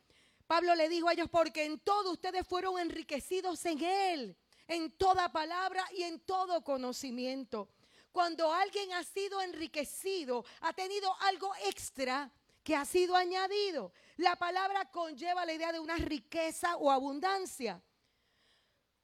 [0.46, 4.36] Pablo le dijo a ellos, porque en todo ustedes fueron enriquecidos en Él,
[4.68, 7.68] en toda palabra y en todo conocimiento.
[8.12, 12.30] Cuando alguien ha sido enriquecido, ha tenido algo extra
[12.62, 13.92] que ha sido añadido.
[14.16, 17.82] La palabra conlleva la idea de una riqueza o abundancia.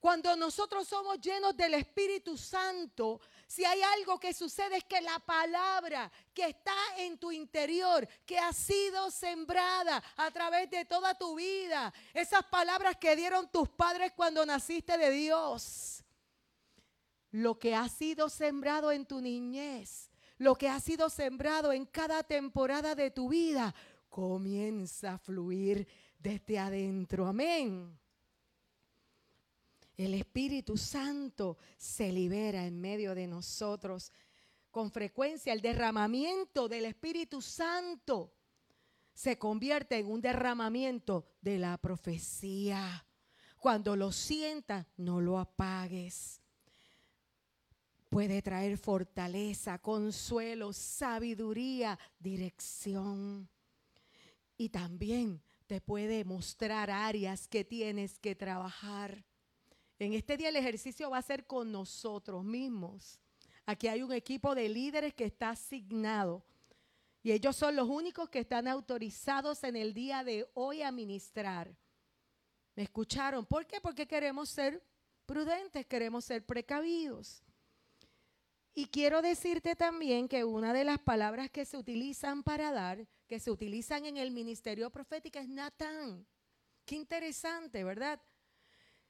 [0.01, 5.19] Cuando nosotros somos llenos del Espíritu Santo, si hay algo que sucede es que la
[5.21, 11.35] palabra que está en tu interior, que ha sido sembrada a través de toda tu
[11.35, 16.05] vida, esas palabras que dieron tus padres cuando naciste de Dios,
[17.31, 22.23] lo que ha sido sembrado en tu niñez, lo que ha sido sembrado en cada
[22.23, 23.75] temporada de tu vida,
[24.11, 25.89] comienza a fluir
[26.19, 27.27] desde adentro.
[27.27, 27.99] Amén.
[29.99, 34.13] El Espíritu Santo se libera en medio de nosotros.
[34.71, 38.33] Con frecuencia el derramamiento del Espíritu Santo
[39.13, 43.05] se convierte en un derramamiento de la profecía.
[43.59, 46.41] Cuando lo sientas, no lo apagues.
[48.09, 53.49] Puede traer fortaleza, consuelo, sabiduría, dirección.
[54.57, 59.28] Y también te puede mostrar áreas que tienes que trabajar.
[59.99, 63.19] En este día el ejercicio va a ser con nosotros mismos.
[63.67, 66.45] Aquí hay un equipo de líderes que está asignado.
[67.23, 71.77] Y ellos son los únicos que están autorizados en el día de hoy a ministrar.
[72.77, 73.45] ¿Me escucharon?
[73.45, 73.81] ¿Por qué?
[73.81, 74.83] Porque queremos ser
[75.27, 77.43] prudentes, queremos ser precavidos.
[78.73, 83.41] Y quiero decirte también que una de las palabras que se utilizan para dar, que
[83.41, 86.25] se utilizan en el ministerio profético es Natán.
[86.85, 88.21] Qué interesante, ¿verdad?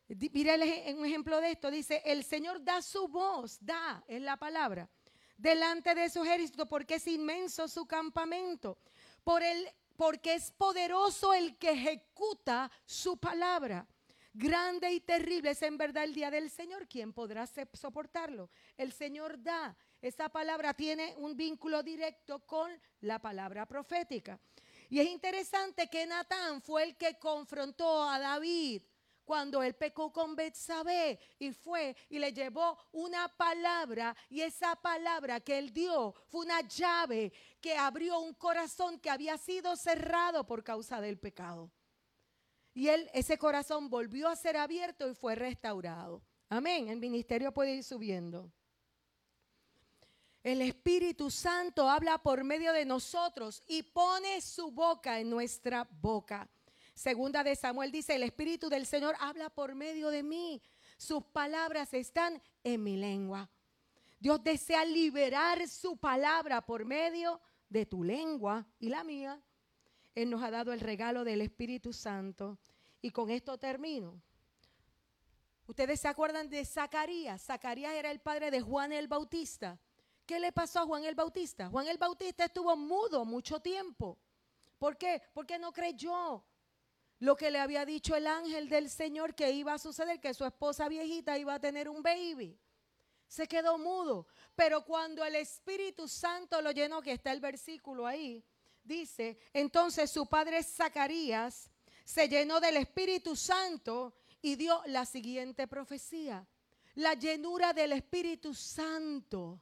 [0.09, 1.71] Mira un ejemplo de esto.
[1.71, 4.89] Dice, el Señor da su voz, da, es la palabra,
[5.37, 8.79] delante de su ejército porque es inmenso su campamento.
[9.23, 13.87] Por el, porque es poderoso el que ejecuta su palabra.
[14.33, 16.87] Grande y terrible es en verdad el día del Señor.
[16.87, 18.51] ¿Quién podrá soportarlo?
[18.77, 19.77] El Señor da.
[20.01, 24.39] Esa palabra tiene un vínculo directo con la palabra profética.
[24.89, 28.83] Y es interesante que Natán fue el que confrontó a David
[29.29, 35.39] cuando él pecó con Betsabé y fue y le llevó una palabra y esa palabra
[35.39, 40.64] que él dio fue una llave que abrió un corazón que había sido cerrado por
[40.64, 41.70] causa del pecado.
[42.72, 46.22] Y él ese corazón volvió a ser abierto y fue restaurado.
[46.49, 46.89] Amén.
[46.89, 48.51] El ministerio puede ir subiendo.
[50.43, 56.49] El Espíritu Santo habla por medio de nosotros y pone su boca en nuestra boca.
[56.99, 60.61] Segunda de Samuel dice, el Espíritu del Señor habla por medio de mí.
[60.97, 63.49] Sus palabras están en mi lengua.
[64.19, 69.41] Dios desea liberar su palabra por medio de tu lengua y la mía.
[70.13, 72.59] Él nos ha dado el regalo del Espíritu Santo.
[73.01, 74.21] Y con esto termino.
[75.69, 77.43] Ustedes se acuerdan de Zacarías.
[77.43, 79.79] Zacarías era el padre de Juan el Bautista.
[80.27, 81.69] ¿Qué le pasó a Juan el Bautista?
[81.69, 84.19] Juan el Bautista estuvo mudo mucho tiempo.
[84.81, 85.23] ¿Por qué?
[85.33, 86.43] Porque no creyó
[87.21, 90.45] lo que le había dicho el ángel del Señor que iba a suceder, que su
[90.45, 92.59] esposa viejita iba a tener un baby.
[93.27, 94.27] Se quedó mudo.
[94.55, 98.45] Pero cuando el Espíritu Santo lo llenó, que está el versículo ahí,
[98.83, 101.71] dice, entonces su padre Zacarías
[102.05, 106.47] se llenó del Espíritu Santo y dio la siguiente profecía.
[106.95, 109.61] La llenura del Espíritu Santo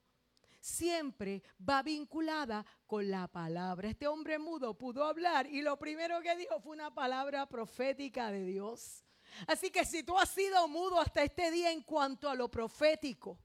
[0.66, 3.88] siempre va vinculada con la palabra.
[3.88, 8.44] Este hombre mudo pudo hablar y lo primero que dijo fue una palabra profética de
[8.44, 9.04] Dios.
[9.46, 13.38] Así que si tú has sido mudo hasta este día en cuanto a lo profético,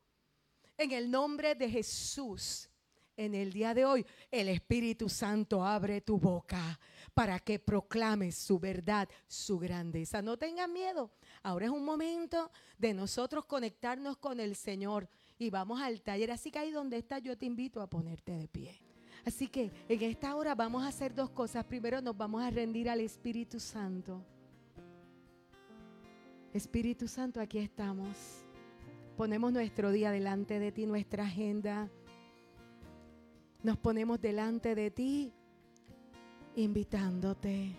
[0.77, 2.67] en el nombre de Jesús,
[3.15, 6.79] en el día de hoy, el Espíritu Santo abre tu boca
[7.13, 10.23] para que proclames su verdad, su grandeza.
[10.23, 11.11] No tengas miedo.
[11.43, 15.07] Ahora es un momento de nosotros conectarnos con el Señor
[15.41, 16.31] y vamos al taller.
[16.31, 18.79] Así que ahí donde estás yo te invito a ponerte de pie.
[19.25, 21.65] Así que en esta hora vamos a hacer dos cosas.
[21.65, 24.23] Primero nos vamos a rendir al Espíritu Santo.
[26.53, 28.45] Espíritu Santo, aquí estamos.
[29.17, 31.89] Ponemos nuestro día delante de ti, nuestra agenda.
[33.63, 35.33] Nos ponemos delante de ti,
[36.55, 37.75] invitándote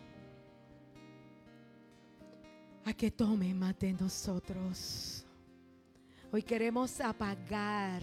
[2.84, 5.21] a que tome más de nosotros.
[6.34, 8.00] Hoy queremos apagar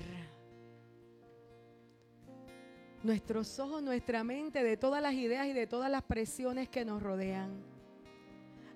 [3.02, 7.02] nuestros ojos, nuestra mente de todas las ideas y de todas las presiones que nos
[7.02, 7.50] rodean.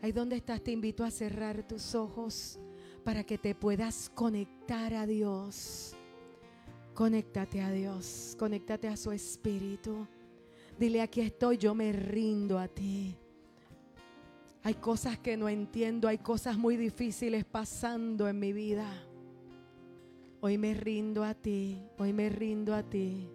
[0.01, 2.60] Ahí donde estás te invito a cerrar tus ojos
[3.04, 5.95] para que te puedas conectar a Dios.
[6.95, 10.08] Conéctate a Dios, conéctate a su espíritu.
[10.80, 13.16] Dile, aquí estoy, yo me rindo a ti.
[14.64, 18.89] Hay cosas que no entiendo, hay cosas muy difíciles pasando en mi vida.
[20.46, 23.30] Hoy me rindo a ti, hoy me rindo a ti,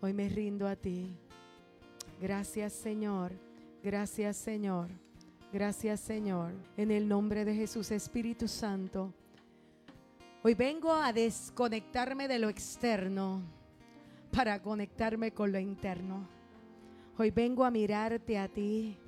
[0.00, 1.16] hoy me rindo a ti.
[2.20, 3.30] Gracias Señor,
[3.80, 4.88] gracias Señor,
[5.52, 6.52] gracias Señor.
[6.76, 9.14] En el nombre de Jesús, Espíritu Santo.
[10.42, 13.40] Hoy vengo a desconectarme de lo externo
[14.32, 16.28] para conectarme con lo interno.
[17.16, 18.98] Hoy vengo a mirarte a ti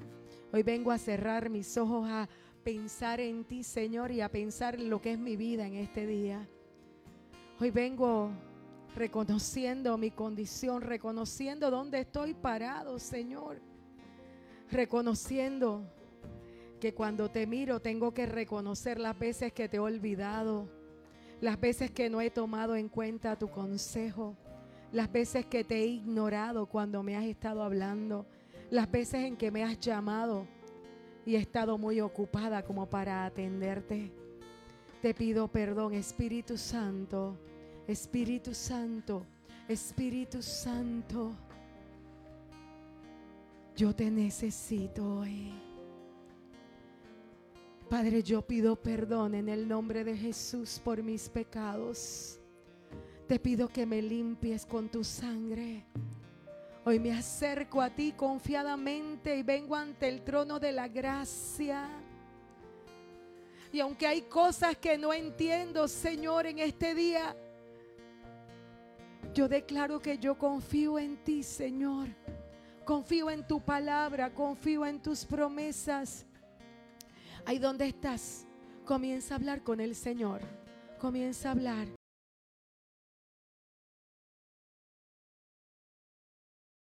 [0.52, 2.28] Hoy vengo a cerrar mis ojos a
[2.64, 6.06] pensar en ti, Señor, y a pensar en lo que es mi vida en este
[6.06, 6.48] día.
[7.62, 8.30] Hoy vengo
[8.96, 13.60] reconociendo mi condición, reconociendo dónde estoy parado, Señor.
[14.70, 15.84] Reconociendo
[16.80, 20.70] que cuando te miro tengo que reconocer las veces que te he olvidado,
[21.42, 24.38] las veces que no he tomado en cuenta tu consejo,
[24.90, 28.24] las veces que te he ignorado cuando me has estado hablando
[28.70, 30.46] las veces en que me has llamado
[31.26, 34.10] y he estado muy ocupada como para atenderte.
[35.02, 37.36] Te pido perdón, Espíritu Santo,
[37.90, 39.26] Espíritu Santo,
[39.66, 41.32] Espíritu Santo.
[43.74, 45.52] Yo te necesito hoy.
[47.88, 52.38] Padre, yo pido perdón en el nombre de Jesús por mis pecados.
[53.26, 55.84] Te pido que me limpies con tu sangre.
[56.84, 61.88] Hoy me acerco a ti confiadamente y vengo ante el trono de la gracia.
[63.72, 67.36] Y aunque hay cosas que no entiendo, Señor, en este día,
[69.32, 72.08] yo declaro que yo confío en ti, Señor.
[72.84, 76.26] Confío en tu palabra, confío en tus promesas.
[77.46, 78.46] Ahí donde estás,
[78.84, 80.40] comienza a hablar con el Señor.
[80.98, 81.99] Comienza a hablar.